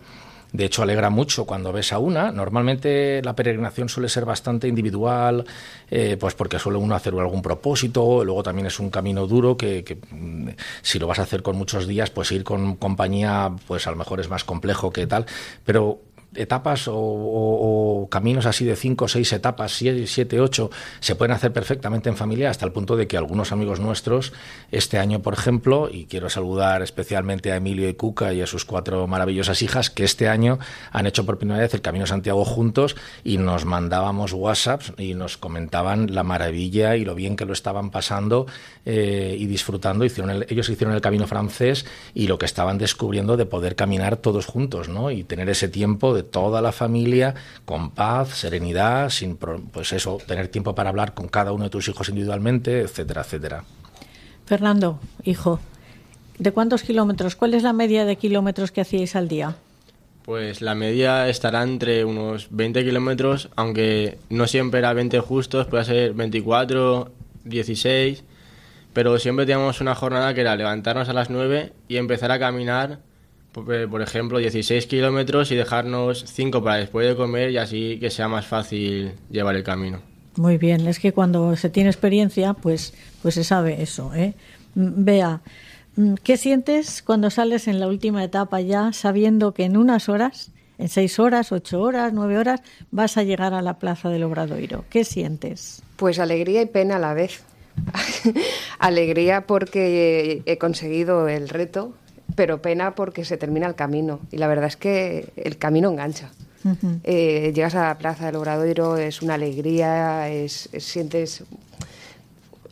[0.54, 2.30] De hecho, alegra mucho cuando ves a una.
[2.30, 5.44] Normalmente la peregrinación suele ser bastante individual,
[5.90, 8.24] eh, pues porque suele uno hacer algún propósito.
[8.24, 11.56] Luego también es un camino duro que, que, mm, si lo vas a hacer con
[11.56, 15.26] muchos días, pues ir con compañía, pues a lo mejor es más complejo que tal.
[15.64, 15.98] Pero
[16.36, 20.70] etapas o, caminos así de cinco, seis etapas, siete, siete, ocho,
[21.00, 24.32] se pueden hacer perfectamente en familia hasta el punto de que algunos amigos nuestros,
[24.70, 28.64] este año, por ejemplo, y quiero saludar especialmente a Emilio y Cuca y a sus
[28.64, 30.58] cuatro maravillosas hijas, que este año
[30.90, 35.36] han hecho por primera vez el Camino Santiago juntos y nos mandábamos WhatsApps y nos
[35.36, 38.46] comentaban la maravilla y lo bien que lo estaban pasando
[38.84, 40.04] eh, y disfrutando.
[40.04, 44.16] Hicieron el- ellos hicieron el Camino francés y lo que estaban descubriendo de poder caminar
[44.16, 45.10] todos juntos, ¿no?
[45.10, 47.34] Y tener ese tiempo de toda la familia
[47.64, 51.88] con paz, serenidad, sin pues eso, tener tiempo para hablar con cada uno de tus
[51.88, 53.64] hijos individualmente, etcétera, etcétera.
[54.46, 55.60] Fernando, hijo,
[56.38, 57.36] ¿de cuántos kilómetros?
[57.36, 59.56] ¿Cuál es la media de kilómetros que hacíais al día?
[60.24, 65.84] Pues la media estará entre unos 20 kilómetros, aunque no siempre era 20 justos, puede
[65.84, 67.10] ser 24,
[67.44, 68.24] 16,
[68.94, 73.00] pero siempre teníamos una jornada que era levantarnos a las 9 y empezar a caminar,
[73.54, 78.10] por, por ejemplo, 16 kilómetros y dejarnos 5 para después de comer y así que
[78.10, 80.00] sea más fácil llevar el camino.
[80.36, 84.12] Muy bien, es que cuando se tiene experiencia, pues, pues se sabe eso.
[84.14, 84.34] ¿eh?
[84.74, 85.40] Mm, Bea,
[85.96, 90.50] mm, ¿qué sientes cuando sales en la última etapa ya sabiendo que en unas horas,
[90.78, 94.84] en seis horas, ocho horas, nueve horas, vas a llegar a la plaza del Obradoiro?
[94.90, 95.82] ¿Qué sientes?
[95.96, 97.44] Pues alegría y pena a la vez.
[98.80, 101.94] alegría porque he conseguido el reto,
[102.34, 104.20] pero pena porque se termina el camino.
[104.32, 106.30] Y la verdad es que el camino engancha.
[107.04, 111.44] Eh, llegas a la plaza del Obradoiro, es una alegría, es, es- sientes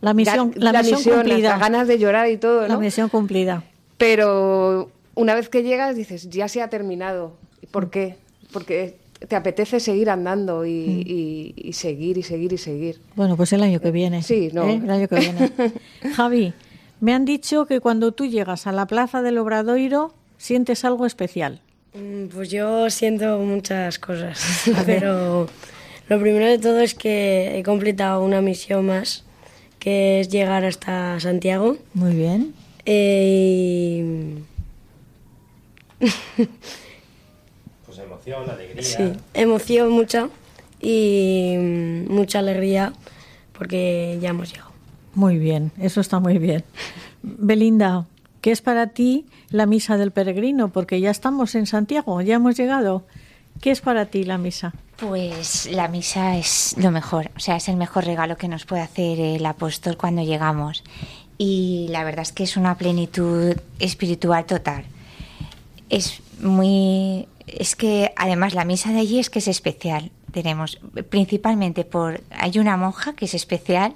[0.00, 1.50] La misión, ga- la misión cumplida.
[1.50, 2.80] las ganas de llorar y todo, La ¿no?
[2.80, 3.62] misión cumplida.
[3.98, 7.34] Pero una vez que llegas dices, ya se ha terminado.
[7.70, 8.16] ¿Por qué?
[8.52, 8.96] Porque
[9.28, 12.98] te apetece seguir andando y, y- y seguir y seguir y seguir.
[13.14, 14.22] Bueno, pues el año que viene.
[14.22, 14.64] Sí, no.
[14.68, 14.80] ¿eh?
[14.82, 15.52] El año que viene.
[16.16, 16.52] Javi,
[17.02, 21.60] me han dicho que cuando tú llegas a la plaza del Obradoiro sientes algo especial.
[21.94, 24.38] Mm, Pues yo siento muchas cosas,
[24.86, 25.48] pero
[26.08, 29.24] lo primero de todo es que he completado una misión más,
[29.80, 31.76] que es llegar hasta Santiago.
[31.94, 32.54] Muy bien.
[32.86, 34.04] Eh,
[36.00, 36.06] y
[37.86, 38.82] Pues emoción, alegría.
[38.82, 40.28] sí, emoción mucha
[40.80, 42.92] y mm, mucha alegría
[43.52, 44.71] porque ya hemos llegado.
[45.14, 46.64] Muy bien, eso está muy bien.
[47.22, 48.06] Belinda,
[48.40, 50.72] ¿qué es para ti la misa del peregrino?
[50.72, 53.04] Porque ya estamos en Santiago, ya hemos llegado.
[53.60, 54.72] ¿Qué es para ti la misa?
[54.96, 58.82] Pues la misa es lo mejor, o sea, es el mejor regalo que nos puede
[58.82, 60.82] hacer el apóstol cuando llegamos.
[61.38, 64.84] Y la verdad es que es una plenitud espiritual total.
[65.90, 67.28] Es muy.
[67.46, 70.10] Es que además la misa de allí es que es especial.
[70.32, 70.80] Tenemos
[71.10, 72.22] principalmente por.
[72.30, 73.92] Hay una monja que es especial,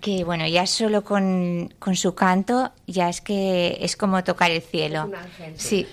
[0.00, 4.62] que bueno, ya solo con, con su canto ya es que es como tocar el
[4.62, 5.04] cielo.
[5.04, 5.54] un ángel.
[5.56, 5.86] Sí.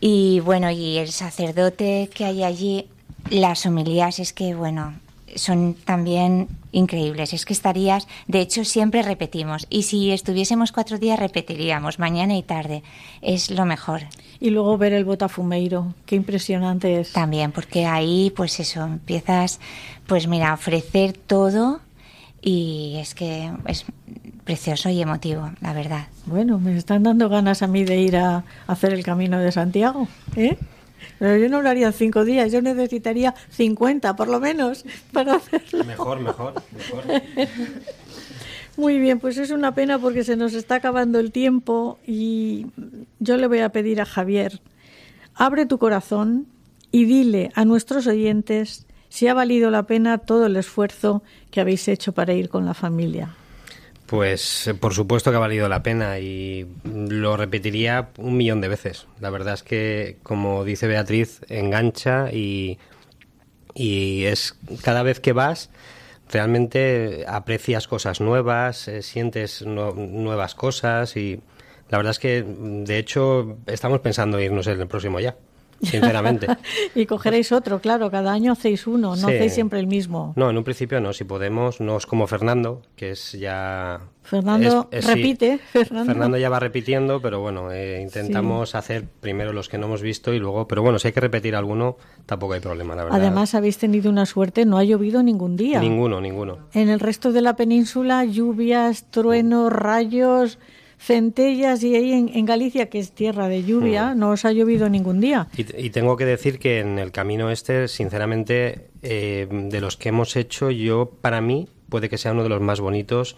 [0.00, 2.88] Y bueno, y el sacerdote que hay allí,
[3.30, 4.94] las homilías es que, bueno,
[5.34, 7.32] son también increíbles.
[7.32, 9.66] Es que estarías, de hecho, siempre repetimos.
[9.70, 12.82] Y si estuviésemos cuatro días, repetiríamos, mañana y tarde.
[13.20, 14.02] Es lo mejor.
[14.40, 17.12] Y luego ver el Botafumeiro, qué impresionante es.
[17.12, 19.60] También, porque ahí, pues eso, empiezas,
[20.06, 21.80] pues mira, a ofrecer todo
[22.42, 23.84] y es que es
[24.44, 26.08] precioso y emotivo, la verdad.
[26.26, 30.08] Bueno, me están dando ganas a mí de ir a hacer el camino de Santiago.
[30.36, 30.58] ¿eh?
[31.18, 35.34] Pero yo no lo haría en cinco días, yo necesitaría 50 por lo menos para
[35.34, 35.84] hacerlo.
[35.84, 37.22] Mejor, mejor, mejor.
[38.76, 42.66] Muy bien, pues es una pena porque se nos está acabando el tiempo y
[43.18, 44.60] yo le voy a pedir a Javier,
[45.34, 46.46] abre tu corazón
[46.90, 51.86] y dile a nuestros oyentes si ha valido la pena todo el esfuerzo que habéis
[51.86, 53.34] hecho para ir con la familia.
[54.12, 59.06] Pues por supuesto que ha valido la pena y lo repetiría un millón de veces.
[59.20, 62.78] La verdad es que, como dice Beatriz, engancha y,
[63.72, 65.70] y es cada vez que vas
[66.30, 71.40] realmente aprecias cosas nuevas, eh, sientes nuevas cosas y
[71.88, 75.36] la verdad es que de hecho estamos pensando irnos en el próximo ya
[75.82, 76.46] sinceramente.
[76.94, 80.32] y cogeréis otro, claro, cada año hacéis uno, no hacéis siempre el mismo.
[80.36, 84.00] No, en un principio no, si podemos, no es como Fernando, que es ya...
[84.22, 86.38] Fernando repite, Fernando.
[86.38, 90.38] ya va repitiendo, pero bueno, eh, intentamos hacer primero los que no hemos visto y
[90.38, 93.20] luego, pero bueno, si hay que repetir alguno, tampoco hay problema, la verdad.
[93.20, 95.80] Además, habéis tenido una suerte, no ha llovido ningún día.
[95.80, 96.58] Ninguno, ninguno.
[96.72, 100.58] En el resto de la península, lluvias, truenos, rayos
[101.02, 104.18] centellas y ahí en, Galicia, que es tierra de lluvia, mm.
[104.18, 105.48] no os ha llovido ningún día.
[105.56, 110.36] Y, tengo que decir que en el camino este, sinceramente, eh, de los que hemos
[110.36, 113.36] hecho, yo, para mí, puede que sea uno de los más bonitos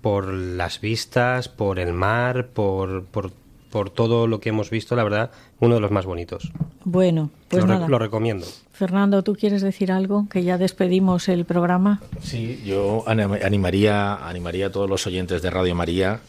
[0.00, 3.32] por las vistas, por el mar, por, por,
[3.70, 6.52] por todo lo que hemos visto, la verdad, uno de los más bonitos.
[6.84, 7.88] Bueno, pues lo, nada.
[7.88, 8.46] lo recomiendo.
[8.70, 10.28] Fernando, ¿tú quieres decir algo?
[10.28, 12.00] Que ya despedimos el programa.
[12.20, 16.20] Sí, yo animaría, animaría a todos los oyentes de Radio María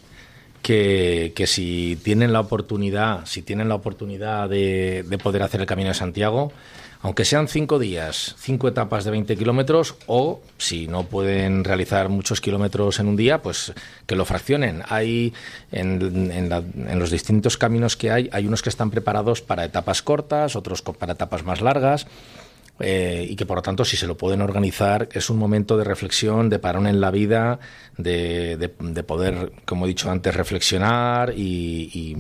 [0.66, 5.90] que, si tienen la oportunidad, si tienen la oportunidad de, de, poder hacer el Camino
[5.90, 6.52] de Santiago,
[7.04, 12.42] aunque sean cinco días, cinco etapas de 20 kilómetros, o si no pueden realizar muchos
[12.42, 13.74] kilómetros en un día, pues
[14.08, 14.82] que lo fraccionen.
[14.90, 15.36] Hay
[15.72, 20.02] en, en, en los distintos caminos que hay, hay unos que están preparados para etapas
[20.02, 22.08] cortas, otros para etapas más largas.
[22.80, 25.86] Eh, y que por lo tanto si se lo pueden organizar es un momento de
[25.86, 27.60] reflexión, de parón en la vida,
[27.98, 32.16] de, de, poder, como he dicho antes, reflexionar y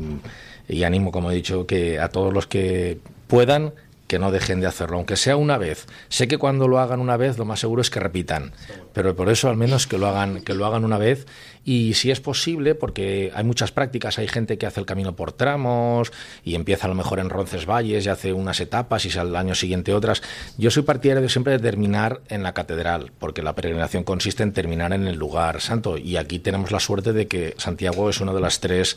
[0.85, 3.73] animo, como he dicho, que a todos los que puedan
[4.07, 5.87] que no dejen de hacerlo, aunque sea una vez.
[6.09, 8.53] Sé que cuando lo hagan una vez, lo más seguro es que repitan,
[8.93, 11.25] pero por eso al menos que lo hagan, que lo hagan una vez
[11.65, 15.31] y si es posible, porque hay muchas prácticas, hay gente que hace el camino por
[15.31, 16.13] tramos
[16.43, 19.91] y empieza a lo mejor en Roncesvalles y hace unas etapas y al año siguiente
[19.95, 20.21] otras.
[20.59, 24.93] Yo soy partidario siempre de terminar en la catedral, porque la peregrinación consiste en terminar
[24.93, 28.41] en el lugar santo y aquí tenemos la suerte de que Santiago es uno de
[28.41, 28.95] los tres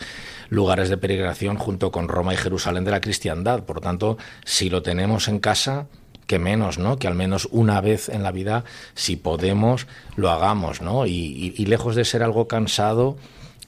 [0.50, 3.64] lugares de peregrinación junto con Roma y Jerusalén de la cristiandad.
[3.64, 5.86] Por tanto, si lo tenemos en casa,
[6.28, 6.98] que menos, ¿no?
[6.98, 8.62] Que al menos una vez en la vida,
[8.94, 11.06] si podemos, lo hagamos, ¿no?
[11.06, 13.16] Y, lejos de ser algo cansado,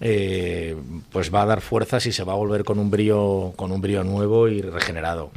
[0.01, 0.77] eh,
[1.11, 3.81] pues va a dar fuerzas y se va a volver con un brío, con un
[3.81, 5.31] brío nuevo y regenerado.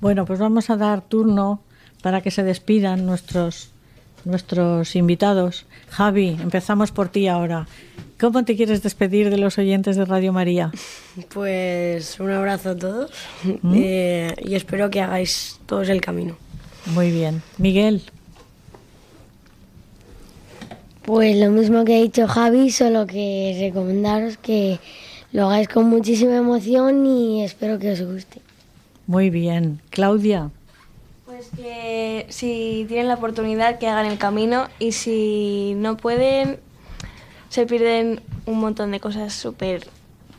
[0.00, 1.60] Bueno, pues vamos a dar turno
[2.02, 3.70] para que se despidan nuestros
[4.24, 5.66] nuestros invitados.
[5.90, 7.66] Javi, empezamos por ti ahora.
[8.20, 10.72] ¿Cómo te quieres despedir de los oyentes de Radio María?
[11.32, 13.12] Pues un abrazo a todos
[13.62, 13.74] ¿Mm?
[13.76, 16.36] eh, y espero que hagáis todos el camino.
[16.86, 17.42] Muy bien.
[17.58, 18.02] Miguel.
[21.02, 24.80] Pues lo mismo que ha dicho Javi, solo que recomendaros que
[25.32, 28.40] lo hagáis con muchísima emoción y espero que os guste.
[29.06, 29.80] Muy bien.
[29.90, 30.50] Claudia.
[31.24, 36.58] Pues que si tienen la oportunidad que hagan el camino y si no pueden
[37.48, 39.86] se pierden un montón de cosas súper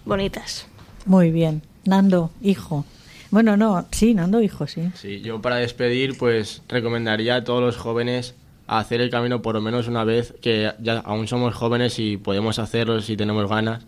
[0.05, 0.67] bonitas.
[1.05, 1.61] Muy bien.
[1.85, 2.85] Nando, hijo.
[3.31, 4.89] Bueno, no, sí, Nando, hijo, sí.
[4.95, 8.35] Sí, yo para despedir, pues recomendaría a todos los jóvenes
[8.67, 12.59] hacer el camino por lo menos una vez, que ya aún somos jóvenes y podemos
[12.59, 13.85] hacerlo si tenemos ganas.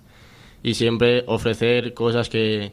[0.63, 2.71] Y siempre ofrecer cosas que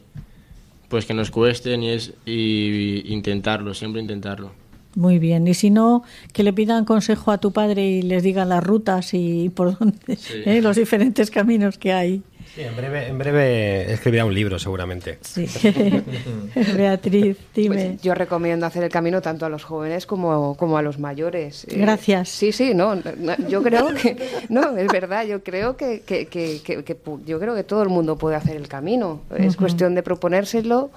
[0.89, 4.51] pues que nos cuesten y es y intentarlo, siempre intentarlo.
[4.99, 5.47] Muy bien.
[5.47, 9.13] Y si no, que le pidan consejo a tu padre y les digan las rutas
[9.13, 10.61] y por dónde, ¿eh?
[10.61, 12.21] los diferentes caminos que hay.
[12.53, 15.19] Sí, en breve, en breve escribirá un libro, seguramente.
[15.21, 15.45] Sí.
[16.75, 17.75] Beatriz, dime.
[17.75, 21.63] Pues yo recomiendo hacer el camino tanto a los jóvenes como, como a los mayores.
[21.69, 22.27] Eh, Gracias.
[22.27, 23.01] sí, sí, no,
[23.47, 24.17] yo creo que,
[24.49, 28.17] no, es verdad, yo creo que, que, que, que yo creo que todo el mundo
[28.17, 29.21] puede hacer el camino.
[29.33, 30.91] Es cuestión de proponérselo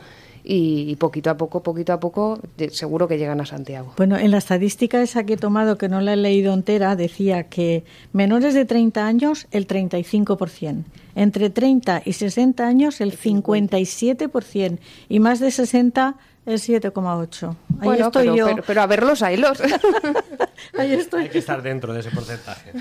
[0.44, 2.38] y, poquito a poco, poquito a poco,
[2.70, 3.94] seguro que llegan a Santiago.
[3.96, 7.44] Bueno, en la estadística esa que he tomado, que no la he leído entera, decía
[7.44, 10.84] que menores de 30 años el 35%,
[11.14, 14.78] entre 30 y 60 años el 57%
[15.08, 17.48] y más de 60 Es 7,8.
[17.48, 18.46] Ahí Bueno, estoy pero, yo.
[18.46, 19.60] pero, pero a verlos, haylos.
[20.78, 21.24] Ahí estoy.
[21.24, 22.72] Hay que estar dentro de ese porcentaje.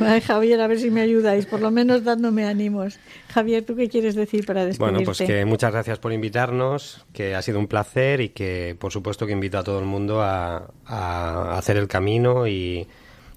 [0.00, 2.98] Ay, Javier, a ver si me ayudáis, por lo menos dándome ánimos.
[3.28, 4.92] Javier, ¿tú qué quieres decir para despedirte?
[4.92, 8.90] Bueno, pues que muchas gracias por invitarnos, que ha sido un placer y que por
[8.92, 12.86] supuesto que invito a todo el mundo a, a hacer el camino y,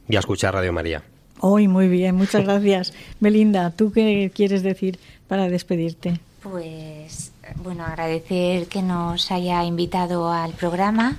[0.07, 1.03] y a escuchar Radio María.
[1.41, 2.93] Hoy, muy bien, muchas gracias.
[3.19, 6.19] Belinda, ¿tú qué quieres decir para despedirte?
[6.41, 11.17] Pues bueno, agradecer que nos haya invitado al programa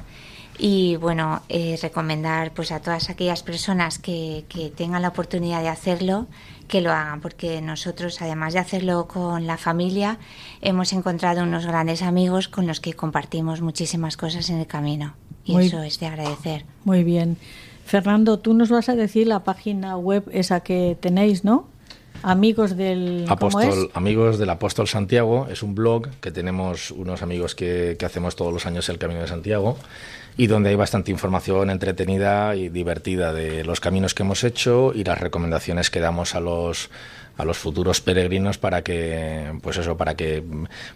[0.59, 5.68] y bueno, eh, recomendar pues a todas aquellas personas que, que tengan la oportunidad de
[5.68, 6.26] hacerlo,
[6.68, 10.18] que lo hagan, porque nosotros, además de hacerlo con la familia,
[10.61, 15.14] hemos encontrado unos grandes amigos con los que compartimos muchísimas cosas en el camino
[15.45, 16.64] y Muy- eso es de agradecer.
[16.85, 17.37] Muy bien.
[17.85, 21.66] Fernando, tú nos vas a decir la página web esa que tenéis, ¿no?
[22.27, 23.27] Amigos del...
[23.29, 28.35] Apóstol, amigos del Apóstol Santiago, es un blog que tenemos unos amigos que, que hacemos
[28.35, 29.77] todos los años el Camino de Santiago
[30.39, 35.05] y donde hay bastante información entretenida y divertida de los caminos que hemos hecho y
[35.05, 36.89] las recomendaciones que damos a los
[37.37, 40.43] a los futuros peregrinos para que pues eso para que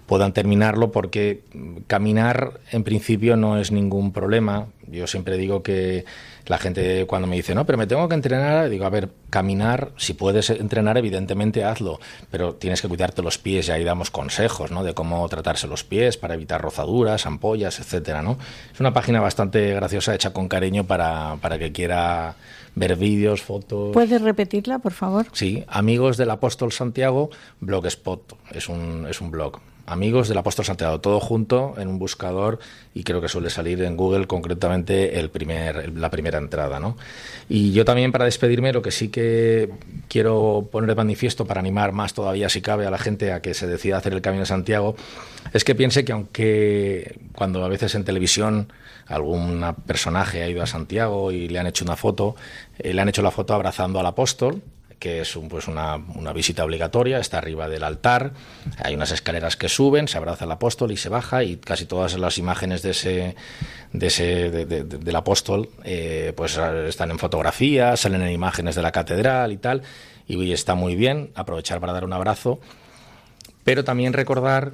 [0.06, 1.40] puedan terminarlo porque
[1.86, 4.66] caminar en principio no es ningún problema.
[4.86, 6.04] Yo siempre digo que
[6.48, 9.90] la gente cuando me dice no pero me tengo que entrenar digo a ver caminar
[9.96, 14.70] si puedes entrenar evidentemente hazlo pero tienes que cuidarte los pies y ahí damos consejos
[14.70, 18.38] no de cómo tratarse los pies para evitar rozaduras ampollas etcétera no
[18.72, 22.36] es una página bastante graciosa hecha con cariño para para que quiera
[22.78, 25.26] ver vídeos fotos ¿Puedes repetirla, por favor?
[25.32, 29.60] Sí, Amigos del Apóstol Santiago, Blogspot, es un, es un blog.
[29.86, 32.58] Amigos del Apóstol Santiago, todo junto en un buscador
[32.92, 36.78] y creo que suele salir en Google concretamente el primer, la primera entrada.
[36.78, 36.98] ¿no?
[37.48, 39.70] Y yo también para despedirme lo que sí que
[40.08, 43.54] quiero poner de manifiesto para animar más todavía si cabe a la gente a que
[43.54, 44.94] se decida hacer el Camino de Santiago
[45.54, 48.70] es que piense que aunque cuando a veces en televisión
[49.08, 52.36] algún personaje ha ido a Santiago y le han hecho una foto,
[52.78, 54.62] eh, le han hecho la foto abrazando al apóstol,
[54.98, 58.32] que es un, pues una, una visita obligatoria, está arriba del altar,
[58.82, 62.18] hay unas escaleras que suben, se abraza al apóstol y se baja y casi todas
[62.18, 63.36] las imágenes de ese,
[63.92, 68.74] de ese de- de- de- del apóstol eh, pues están en fotografía, salen en imágenes
[68.74, 69.82] de la catedral y tal,
[70.26, 72.58] y está muy bien aprovechar para dar un abrazo,
[73.64, 74.72] pero también recordar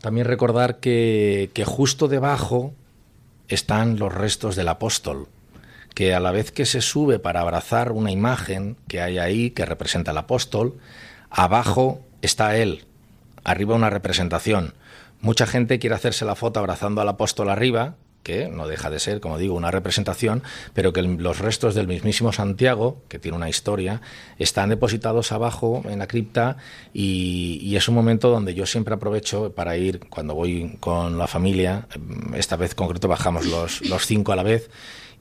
[0.00, 2.72] también recordar que, que justo debajo
[3.48, 5.28] están los restos del apóstol,
[5.94, 9.64] que a la vez que se sube para abrazar una imagen que hay ahí que
[9.64, 10.78] representa al apóstol,
[11.30, 12.84] abajo está él,
[13.44, 14.74] arriba una representación.
[15.20, 17.94] Mucha gente quiere hacerse la foto abrazando al apóstol arriba,
[18.26, 20.42] que no deja de ser, como digo, una representación,
[20.74, 24.00] pero que los restos del mismísimo Santiago, que tiene una historia,
[24.40, 26.56] están depositados abajo en la cripta
[26.92, 31.86] y, es un momento donde yo siempre aprovecho para ir, cuando voy con la familia,
[32.34, 34.70] esta vez concreto bajamos los cinco a la vez,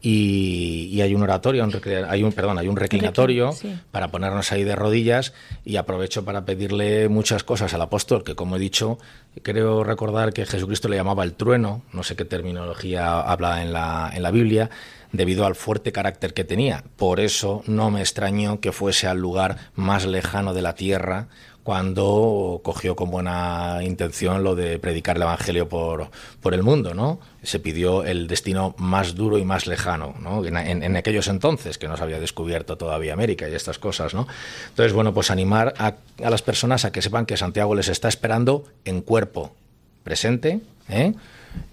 [0.05, 1.73] y, y hay un oratorio, un
[2.07, 3.75] hay un perdón, hay un reclinatorio sí.
[3.89, 5.33] para ponernos ahí de rodillas
[5.65, 8.99] y aprovecho para pedirle muchas cosas al apóstol, que como he dicho,
[9.41, 14.11] creo recordar que Jesucristo le llamaba el trueno, no sé qué terminología habla en la,
[14.13, 14.69] en la Biblia,
[15.11, 16.83] debido al fuerte carácter que tenía.
[16.97, 21.29] Por eso no me extrañó que fuese al lugar más lejano de la tierra
[21.65, 27.19] cuando cogió con buena intención lo de predicar el Evangelio por, por el mundo, ¿no?
[27.41, 30.45] Se pidió el destino más duro y más lejano, ¿no?
[30.45, 34.27] En, aquellos entonces, que no se había descubierto todavía América y estas cosas, ¿no?
[34.69, 38.65] Entonces, bueno, pues animar a, las personas a que sepan que Santiago les está esperando
[38.85, 39.55] en cuerpo
[40.03, 41.15] presente, ¿eh?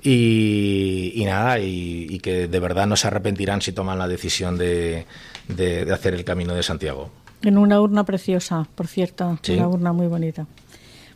[0.02, 5.04] Y, nada, y, que de verdad no se arrepentirán si toman la decisión de,
[5.48, 7.10] de- de hacer el camino de Santiago.
[7.42, 9.54] En una urna preciosa, por cierto, Sí.
[9.54, 10.46] una urna muy bonita.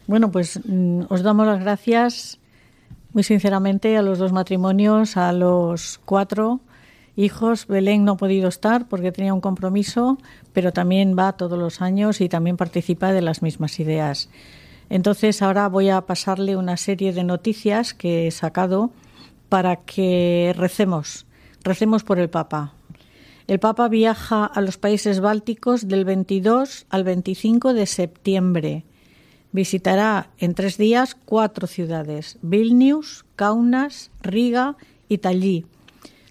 [0.06, 2.38] Bueno, pues mm, os damos las gracias
[3.12, 6.60] muy sinceramente a los dos matrimonios, a los cuatro
[7.16, 7.66] hijos.
[7.66, 10.18] Belén no ha podido estar porque tenía un compromiso,
[10.52, 14.28] pero también va todos los años y también participa de las mismas ideas.
[14.90, 18.90] Entonces ahora voy a pasarle una serie de noticias que he sacado
[19.48, 21.26] para que recemos,
[21.64, 22.72] recemos por el Papa.
[23.46, 28.84] El Papa viaja a los países bálticos del 22 al 25 de septiembre.
[29.52, 34.76] Visitará en tres días cuatro ciudades, Vilnius, Kaunas, Riga
[35.08, 35.64] y Tallí.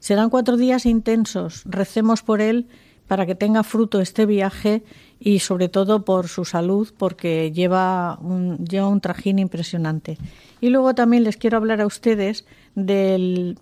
[0.01, 1.63] Serán cuatro días intensos.
[1.63, 2.67] Recemos por él
[3.07, 4.83] para que tenga fruto este viaje
[5.17, 10.17] y sobre todo por su salud, porque lleva un, lleva un trajín impresionante.
[10.59, 12.45] Y luego también les quiero hablar a ustedes
[12.75, 13.57] del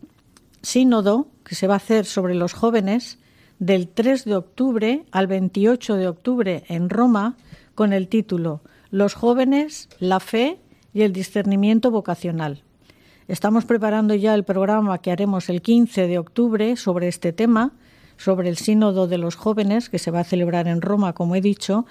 [0.64, 3.20] sínodo que se va a hacer sobre los jóvenes
[3.64, 7.38] del 3 de octubre al 28 de octubre en Roma
[7.76, 8.60] con el título
[8.92, 10.60] Los jóvenes, la fe
[10.94, 12.62] y el discernimiento vocacional.
[13.30, 17.72] Estamos preparando ya el programa que haremos el 15 de octubre sobre este tema,
[18.18, 21.42] sobre el sínodo de los jóvenes que se va a celebrar en Roma, como he
[21.42, 21.86] dicho,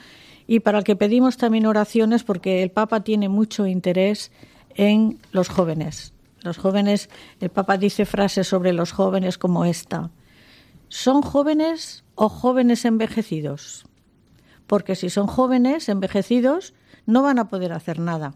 [0.47, 4.31] y para el que pedimos también oraciones porque el Papa tiene mucho interés
[4.75, 6.13] en los jóvenes.
[6.43, 7.09] Los jóvenes,
[7.41, 10.11] el Papa dice frases sobre los jóvenes como esta.
[10.93, 13.87] ¿Son jóvenes o jóvenes envejecidos?
[14.67, 16.75] Porque si son jóvenes envejecidos,
[17.07, 18.35] no van a poder hacer nada.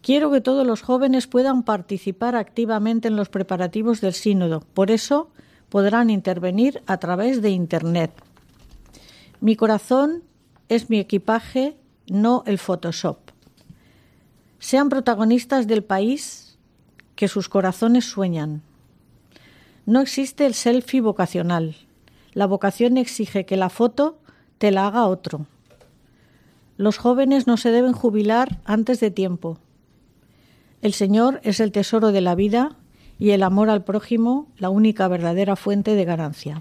[0.00, 4.60] Quiero que todos los jóvenes puedan participar activamente en los preparativos del sínodo.
[4.72, 5.30] Por eso
[5.68, 8.10] podrán intervenir a través de Internet.
[9.40, 10.22] Mi corazón
[10.70, 11.76] es mi equipaje,
[12.08, 13.18] no el Photoshop.
[14.58, 16.56] Sean protagonistas del país
[17.14, 18.62] que sus corazones sueñan.
[19.86, 21.76] No existe el selfie vocacional.
[22.32, 24.18] La vocación exige que la foto
[24.58, 25.46] te la haga otro.
[26.76, 29.58] Los jóvenes no se deben jubilar antes de tiempo.
[30.80, 32.76] El Señor es el tesoro de la vida
[33.18, 36.60] y el amor al prójimo la única verdadera fuente de ganancia.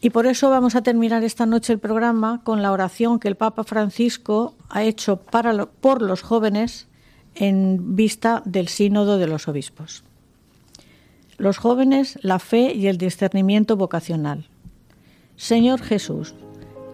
[0.00, 3.36] Y por eso vamos a terminar esta noche el programa con la oración que el
[3.36, 6.88] Papa Francisco ha hecho para por los jóvenes
[7.34, 10.04] en vista del sínodo de los obispos.
[11.40, 14.46] Los jóvenes, la fe y el discernimiento vocacional.
[15.36, 16.34] Señor Jesús,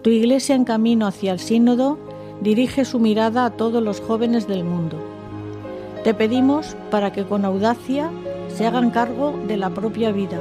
[0.01, 1.99] tu iglesia en camino hacia el sínodo
[2.41, 4.97] dirige su mirada a todos los jóvenes del mundo.
[6.03, 8.09] Te pedimos para que con audacia
[8.47, 10.39] se hagan cargo de la propia vida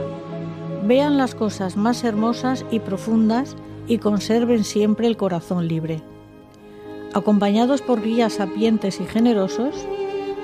[0.87, 3.57] vean las cosas más hermosas y profundas
[3.89, 6.01] y conserven siempre el corazón libre.
[7.13, 9.75] Acompañados por guías sapientes y generosos,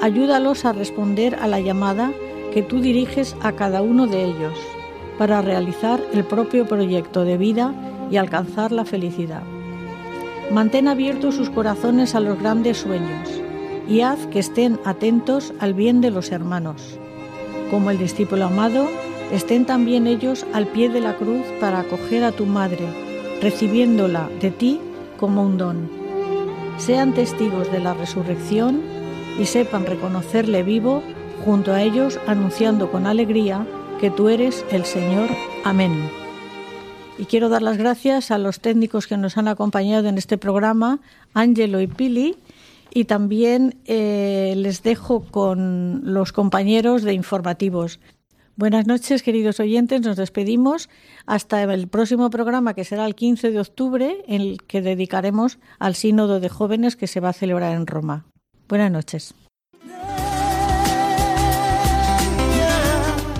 [0.00, 2.12] ayúdalos a responder a la llamada
[2.52, 4.58] que tú diriges a cada uno de ellos
[5.18, 7.74] para realizar el propio proyecto de vida
[8.10, 9.42] y alcanzar la felicidad.
[10.50, 13.28] Mantén abiertos sus corazones a los grandes sueños
[13.88, 16.98] y haz que estén atentos al bien de los hermanos.
[17.70, 18.86] Como el discípulo amado,
[19.32, 22.86] estén también ellos al pie de la cruz para acoger a tu Madre,
[23.40, 24.80] recibiéndola de ti
[25.16, 25.88] como un don.
[26.76, 28.82] Sean testigos de la resurrección
[29.38, 31.02] y sepan reconocerle vivo
[31.44, 33.66] junto a ellos, anunciando con alegría
[34.00, 35.28] que tú eres el Señor.
[35.64, 36.10] Amén.
[37.18, 41.00] Y quiero dar las gracias a los técnicos que nos han acompañado en este programa,
[41.34, 42.36] Ángelo y Pili,
[42.94, 48.00] y también eh, les dejo con los compañeros de informativos.
[48.56, 50.02] Buenas noches, queridos oyentes.
[50.02, 50.88] Nos despedimos
[51.26, 55.94] hasta el próximo programa, que será el 15 de octubre, en el que dedicaremos al
[55.94, 58.26] Sínodo de Jóvenes que se va a celebrar en Roma.
[58.68, 59.34] Buenas noches.